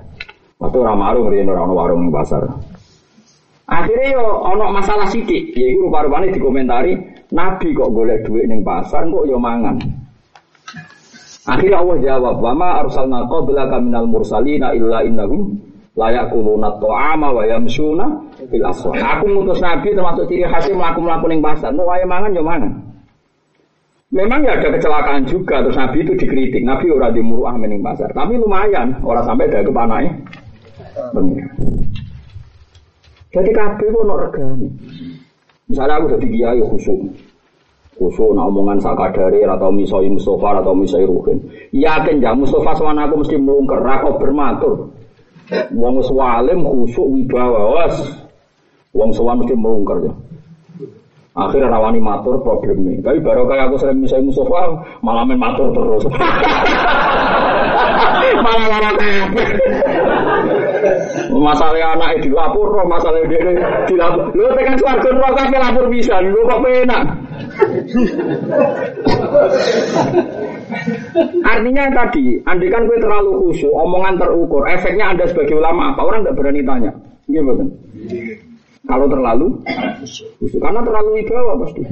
[0.58, 2.42] Waktu ramaru ngriyen ora ono warung ning pasar.
[3.64, 7.00] Akhirnya yo ono masalah sidik, yaitu rupa-rupanya dikomentari
[7.32, 9.80] Nabi kok golek duit ning pasar kok yo mangan.
[11.44, 15.63] Akhirnya Allah jawab, "Wa ma arsalna qablaka minal mursalina illa innahum
[15.94, 18.06] la yaquluna ta'ama wa yamshuna
[18.50, 22.42] fil aswaq." Aku ngutus Nabi termasuk ciri khasnya mlaku-mlaku ning pasar, mau wae mangan yo
[22.42, 22.72] mangan.
[24.14, 26.62] Memang ya ada kecelakaan juga terus Nabi itu dikritik.
[26.62, 30.06] Nabi ora di muruah ning pasar, tapi lumayan orang sampai dari kepanai.
[31.10, 31.50] Benar.
[33.34, 34.68] Jadi kabeh kok ono regane.
[35.66, 37.00] Misalnya aku jadi kiai khusuk.
[37.98, 41.42] Khusuk nak omongan sakadare atau misoi Mustafa atau misoi Ruhin.
[41.74, 44.94] Yakin ya Mustafa sama aku mesti melungker, aku bermatur.
[45.74, 47.96] Wong wis walim khusuk wibawa was.
[48.94, 50.14] Wong mesti melungker ya.
[51.34, 53.02] Akhirnya rawani matur problemnya.
[53.02, 56.06] Tapi baru kayak aku sering misalnya Mustafa malah main matur terus.
[58.94, 59.16] kabeh.
[61.34, 63.40] Masalah anak dilapor, masalah dia
[63.90, 64.30] dilapor.
[64.36, 67.02] Lu tekan suarga neraka lapor bisa, lu kok penak.
[71.44, 76.00] Artinya tadi, andikan gue terlalu khusyuk, omongan terukur, efeknya anda sebagai ulama apa?
[76.02, 76.92] Orang nggak berani tanya.
[77.30, 77.64] Gimana?
[78.84, 79.46] Kalau terlalu
[80.40, 81.82] khusyuk, karena terlalu wibawa pasti.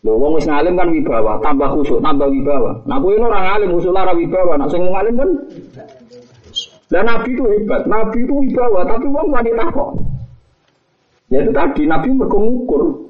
[0.00, 2.72] Lho wong wis ngalim kan wibawa, tambah khusyuk, tambah wibawa.
[2.88, 5.30] Nah kowe orang ngalim khusyuk lara wibawa, nak sing ngalim kan
[6.90, 9.94] dan Nabi itu hebat, Nabi itu wibawa, tapi wong wanita kok.
[11.30, 13.09] Ya itu tadi, Nabi mengukur.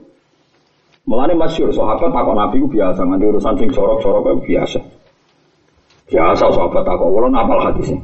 [1.10, 4.78] Mulane masyur, sahabat takut Nabi itu biasa, nanti urusan sing corok-corok itu biasa.
[6.06, 7.98] Biasa sahabat takut, kalau napal hadisnya.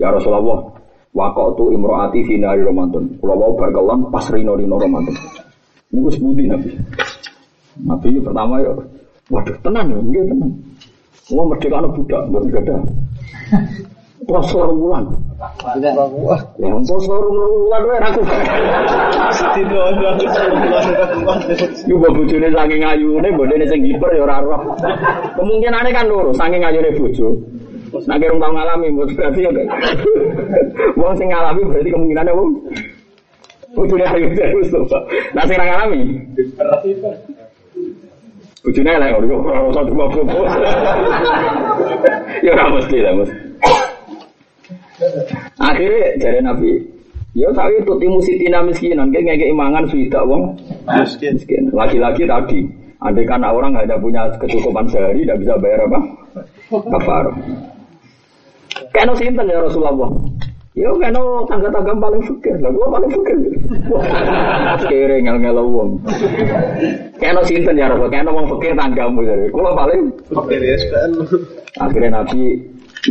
[0.00, 0.64] Ya Rasulullah,
[1.12, 3.12] waktu imroati finari Ramadan.
[3.20, 5.12] Kalau mau berkelam pas rino rino Ramadan.
[5.92, 6.70] Ini gue sebutin Nabi.
[7.84, 8.72] Nabi pertama ya,
[9.28, 10.52] waduh tenang ya, enggak tenang.
[11.36, 12.76] Mau merdeka anak budak, nggak ada.
[14.24, 15.04] Poso bulan.
[16.56, 18.20] Ya poso bulan wae aku.
[21.86, 24.60] Yo bojone saking ayune, bodene sing hiper ya ora roh.
[25.36, 27.28] Kemungkinane kan loro, saking ayune bojo.
[28.04, 29.50] Nek kira tau ngalami, berarti ya.
[31.00, 32.50] Wong sing ngalami berarti kemungkinannya wong
[33.72, 34.68] bojone ayu terus.
[35.32, 36.00] Nah sing ngalami.
[38.60, 40.04] Bojone elek ora ora usah cuma
[42.44, 43.30] Ya ora mesti lah, Mas.
[45.60, 46.72] Akhirnya dari Nabi,
[47.36, 49.84] ya tapi itu timu sitina miskinan, kayak ngekei mangan
[50.24, 50.56] wong
[50.88, 51.36] Miskin.
[51.36, 51.62] miskin.
[51.68, 52.64] Lagi-lagi tadi,
[53.04, 56.00] andai kan orang nggak ada punya kecukupan sehari, tidak bisa bayar apa?
[56.96, 57.24] Kafar.
[58.96, 60.08] Kena sinten ya Rasulullah.
[60.76, 63.36] Ya kena tangga-tangga paling fikir, lah gua paling fikir.
[64.88, 66.00] Kere ngel-ngel wong.
[67.20, 69.48] Kena sinten ya Rasul, kena wong fikir tanggamu jadi.
[69.52, 70.00] Kula paling
[70.32, 70.76] Oke, ya.
[71.76, 72.56] Akhirnya Nabi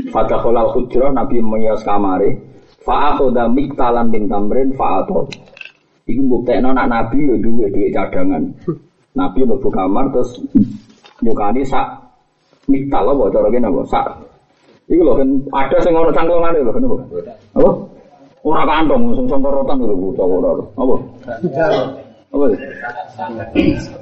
[0.09, 2.54] Fataholal hujrah Nabi mengias kamare
[2.85, 5.25] Fa'akhoda miktalan bin tamrin fa'atol
[6.05, 8.45] Iku buktekno nak Nabi ya duwe duit cadangan
[9.19, 10.37] Nabi mlebu kamar terus
[11.25, 11.97] nyukani sak
[12.69, 14.05] miktal apa cara kene apa sak
[14.85, 15.29] Iku lho kan
[15.65, 16.97] ada sing ono cangklongane lho kenapa?
[17.57, 17.69] Apa?
[18.45, 20.61] Ora kantong sing songkorotan lho Bu ora.
[20.77, 20.95] Apa?
[22.35, 22.45] Apa?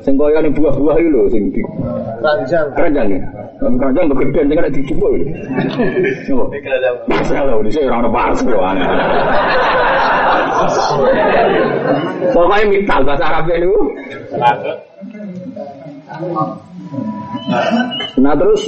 [0.01, 1.61] Sing koyo ning buah-buah iki lho sing di
[2.17, 2.65] Ranjang.
[2.73, 3.21] keranjang ya.
[3.61, 5.31] Tapi keranjang gede, jangan ada dijupuk gitu.
[6.33, 6.43] Coba.
[7.05, 8.77] Masalah, di sini orang pas doang.
[12.33, 13.73] Pokoknya mital bahasa Arab itu.
[18.17, 18.61] Nah terus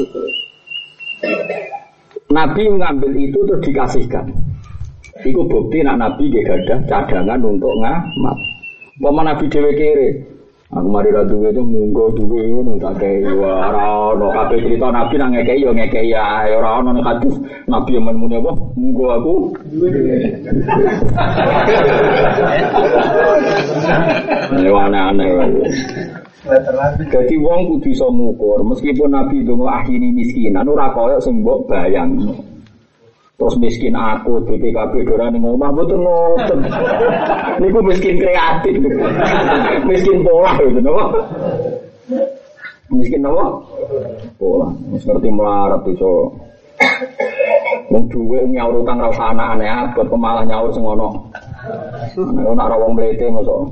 [2.29, 4.25] Nabi mengambil itu terus dikasihkan.
[5.25, 8.37] Iku bukti nak Nabi gak ada cadangan untuk ngamat.
[8.95, 10.07] Pama Nabi dewe kere.
[10.71, 15.15] Aku mari ra duwe itu munggo duwe ngono tak kei ora ono kabeh cerita Nabi
[15.15, 17.35] nang ngekei yo ngekei ya ora ono nek hadis
[17.69, 19.33] Nabi yang muni apa munggo aku
[19.71, 19.91] duwe.
[24.55, 25.31] aneh-aneh.
[27.11, 32.15] Jadi wong kudu iso ngukur meskipun Nabi dongo akhiri miskinan ora koyo sing mbok bayang.
[33.35, 36.59] Terus miskin aku, BPKB doran ning omah mboten ngoten.
[37.59, 38.79] Niku miskin kreatif.
[39.83, 41.05] miskin pola gitu napa?
[42.95, 43.59] Miskin napa?
[44.39, 44.71] Pola.
[44.95, 46.31] Wis ngerti melarat iso.
[47.91, 51.27] Wong duwe nyaur utang ra usah aneh abot malah nyaur sing ono.
[52.15, 53.67] Nek ora ra wong mlete mosok.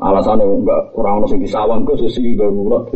[0.00, 2.88] Alasannya enggak kurang ono sing disawang ke sesi darurat.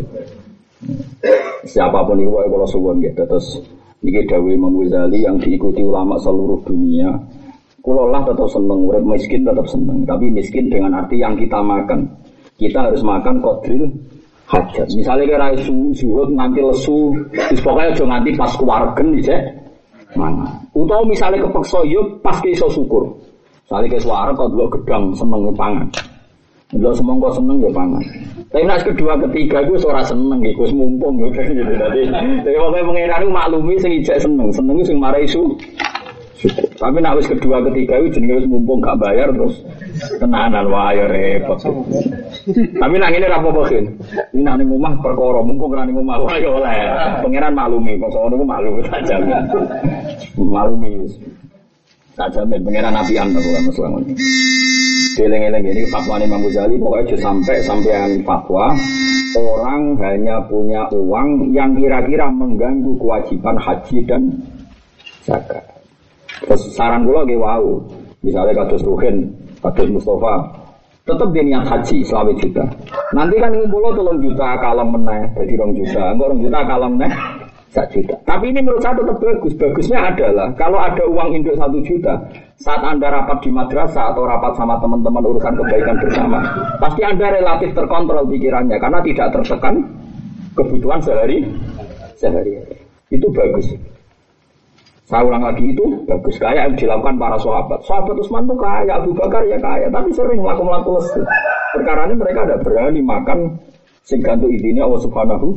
[1.68, 3.60] Siapa pun itu kalau suwon gitu terus
[4.00, 7.12] Iki Dawi Imam Ghazali yang diikuti ulama seluruh dunia.
[7.80, 10.04] Kulo lah tetap seneng, urip miskin tetap seneng.
[10.08, 12.08] Tapi miskin dengan arti yang kita makan.
[12.56, 13.88] Kita harus makan kodril
[14.48, 14.88] hajat.
[14.92, 19.24] Misalnya kira su, zuhud nganti lesu, terus pokoknya aja nganti pas kewargen nih
[20.18, 20.46] mana.
[20.74, 23.06] Utau misalnya kepeksa yuk pas ke iso syukur.
[23.66, 25.86] Misalnya ke suara kau dua gedang seneng pangan.
[26.78, 28.04] Lo kau seneng ya pangan.
[28.50, 31.38] Tapi nak kedua ketiga gue suara seneng gitu, gue mumpung gitu.
[31.38, 32.02] Jadi,
[32.42, 35.54] jadi pokoknya pengiran itu maklumi sing ijek seneng, seneng itu sing marai su.
[36.38, 36.66] Syukur.
[36.80, 39.60] Tapi nak wis kedua ketiga itu jenenge wis mumpung gak bayar terus
[40.16, 41.58] tenanan wah ya repot.
[42.80, 43.84] Tapi nak ini rapo bakin.
[44.32, 46.74] Ini nak ning omah perkara mumpung ra ning omah wah ya oleh.
[47.20, 49.14] Pangeran maklumi, kok sono niku maklumi saja.
[50.38, 50.90] Maklumi.
[52.16, 54.00] Saja men pangeran Nabi Anta bukan masalah
[55.20, 55.28] ini.
[55.28, 58.72] Geleng-geleng ini fatwa Imam Ghazali pokoknya sampai sampean fatwa
[59.36, 64.22] orang hanya punya uang yang kira-kira mengganggu kewajiban haji dan
[65.22, 65.62] zakat.
[66.40, 67.84] Terus saran kula nggih wau.
[68.20, 69.32] Misalnya kados Ruhin,
[69.64, 70.44] kados Mustafa,
[71.08, 72.64] tetap dia niat haji selawe juta.
[73.16, 76.12] Nanti kan ngumpul tolong juta kalem meneh, jadi rong juta.
[76.12, 77.12] Enggak rong juta kalem meneh,
[77.70, 78.18] satu juta.
[78.26, 79.54] Tapi ini menurut saya tetap bagus.
[79.54, 82.18] Bagusnya adalah kalau ada uang induk satu juta,
[82.58, 86.38] saat anda rapat di madrasah atau rapat sama teman-teman urusan kebaikan bersama,
[86.82, 89.74] pasti anda relatif terkontrol pikirannya karena tidak tertekan
[90.58, 91.46] kebutuhan sehari
[92.18, 92.58] sehari.
[93.10, 93.70] Itu bagus.
[95.06, 97.82] Saya ulang lagi itu bagus kayak yang dilakukan para sahabat.
[97.82, 101.22] Sahabat Utsman tuh kaya, Abu Bakar ya kaya, tapi sering melakukan lesu.
[101.74, 103.58] Perkara ini mereka ada berani makan
[104.06, 105.54] sing gantung izinnya Allah Subhanahu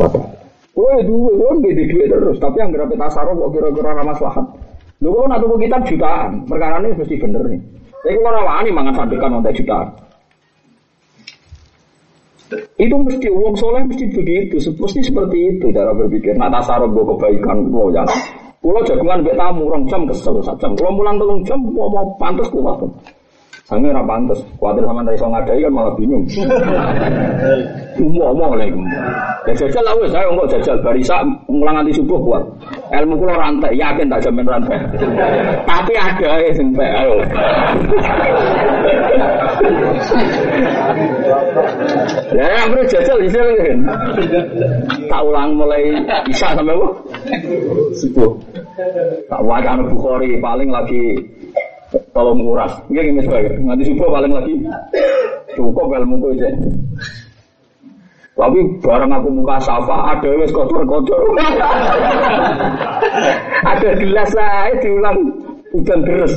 [0.00, 0.37] wa taala.
[0.78, 4.06] Kulo ya duwe, kulo nggih di duit terus, tapi yang berapa tasaruf kok kira-kira ra
[4.06, 4.46] maslahat.
[5.02, 7.60] Lho kulo nak tuku kitab jutaan, ini mesti bener nih.
[8.06, 9.90] Saya kulo ora wani mangan sandekan untuk jutaan.
[12.78, 16.38] Itu mesti uang soleh mesti begitu, mesti seperti itu cara berpikir.
[16.38, 18.06] Nak tasaruf gue kebaikan, gue ya.
[18.62, 20.78] Pulau jagungan mbek tamu jam kesel sak jam.
[20.78, 22.78] Pulau mulang telung jam mau mau pantes kuat.
[23.68, 24.40] Sange ora pantes.
[24.56, 26.24] Kuwatir sama dari iso ngadai kan malah bingung.
[28.00, 28.72] Umum-umum lagi.
[29.44, 31.20] Ya jajal lah saya kok jajal barisa
[31.52, 32.40] mulang nanti subuh kuat.
[32.96, 34.80] Ilmu kula rantai, yakin tak jamin rantai.
[35.68, 37.14] Tapi ada ya pek ayo.
[42.32, 43.80] Ya, aku jajal bisa kan.
[45.12, 45.92] Tak ulang mulai
[46.32, 46.72] isya sampai?
[48.00, 48.32] Subuh.
[49.28, 51.20] Tak wacana Bukhari paling lagi
[52.18, 52.72] tolong nguras.
[52.90, 54.54] Nggih nggih sebagai nganti subuh paling lagi
[55.54, 56.50] cukup ilmu ku aja.
[58.38, 61.18] Tapi barang aku muka safa ada wes kotor-kotor.
[63.70, 65.18] ada gelas saya diulang
[65.70, 66.34] hujan deras.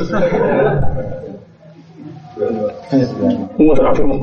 [3.62, 4.18] Mau terakhir mau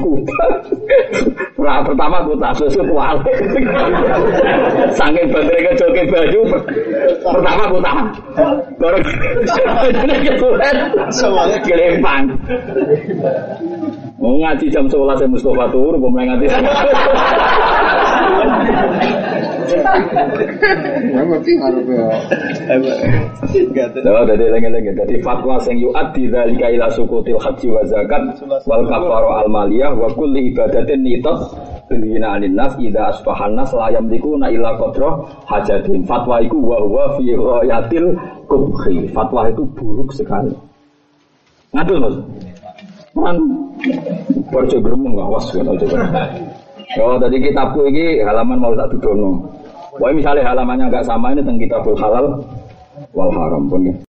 [1.59, 3.29] Nah, pertama aku tak susu kuali.
[4.97, 6.41] Saking bandere ke joget baju.
[7.21, 7.99] Pertama aku tak.
[8.81, 8.99] Baru
[10.25, 10.77] ketuhan.
[11.13, 12.25] Semuanya gelempang.
[14.17, 16.47] Mau ngaji jam 11 saya Mustafa tur, mau ngaji.
[19.69, 22.09] Ya mesti ngaruh ya.
[24.05, 28.23] Nah, dari lagi-lagi dari fatwa sing yu'addi dzalika ila sukutil haji wa zakat
[28.65, 31.39] wal kafaru al maliyah wa kulli ibadatin nitat
[31.89, 37.17] Bilina anin nas ida asbahan nas la yamlikuna illa qadra hajatin fatwa iku wa huwa
[37.17, 38.13] fi ghayatil
[38.45, 39.09] kubhi.
[39.17, 40.53] Fatwa itu buruk sekali.
[41.73, 42.17] Ngadul mas?
[43.17, 43.37] Kan
[44.53, 45.87] Borjo gremeng awas kan aja
[46.97, 49.45] Oh tadi kitabku ini halaman mau tak dudono
[49.99, 52.27] Pokoknya misalnya halamannya agak sama ini tentang kitabul halal
[53.11, 53.99] wal haram pun ya.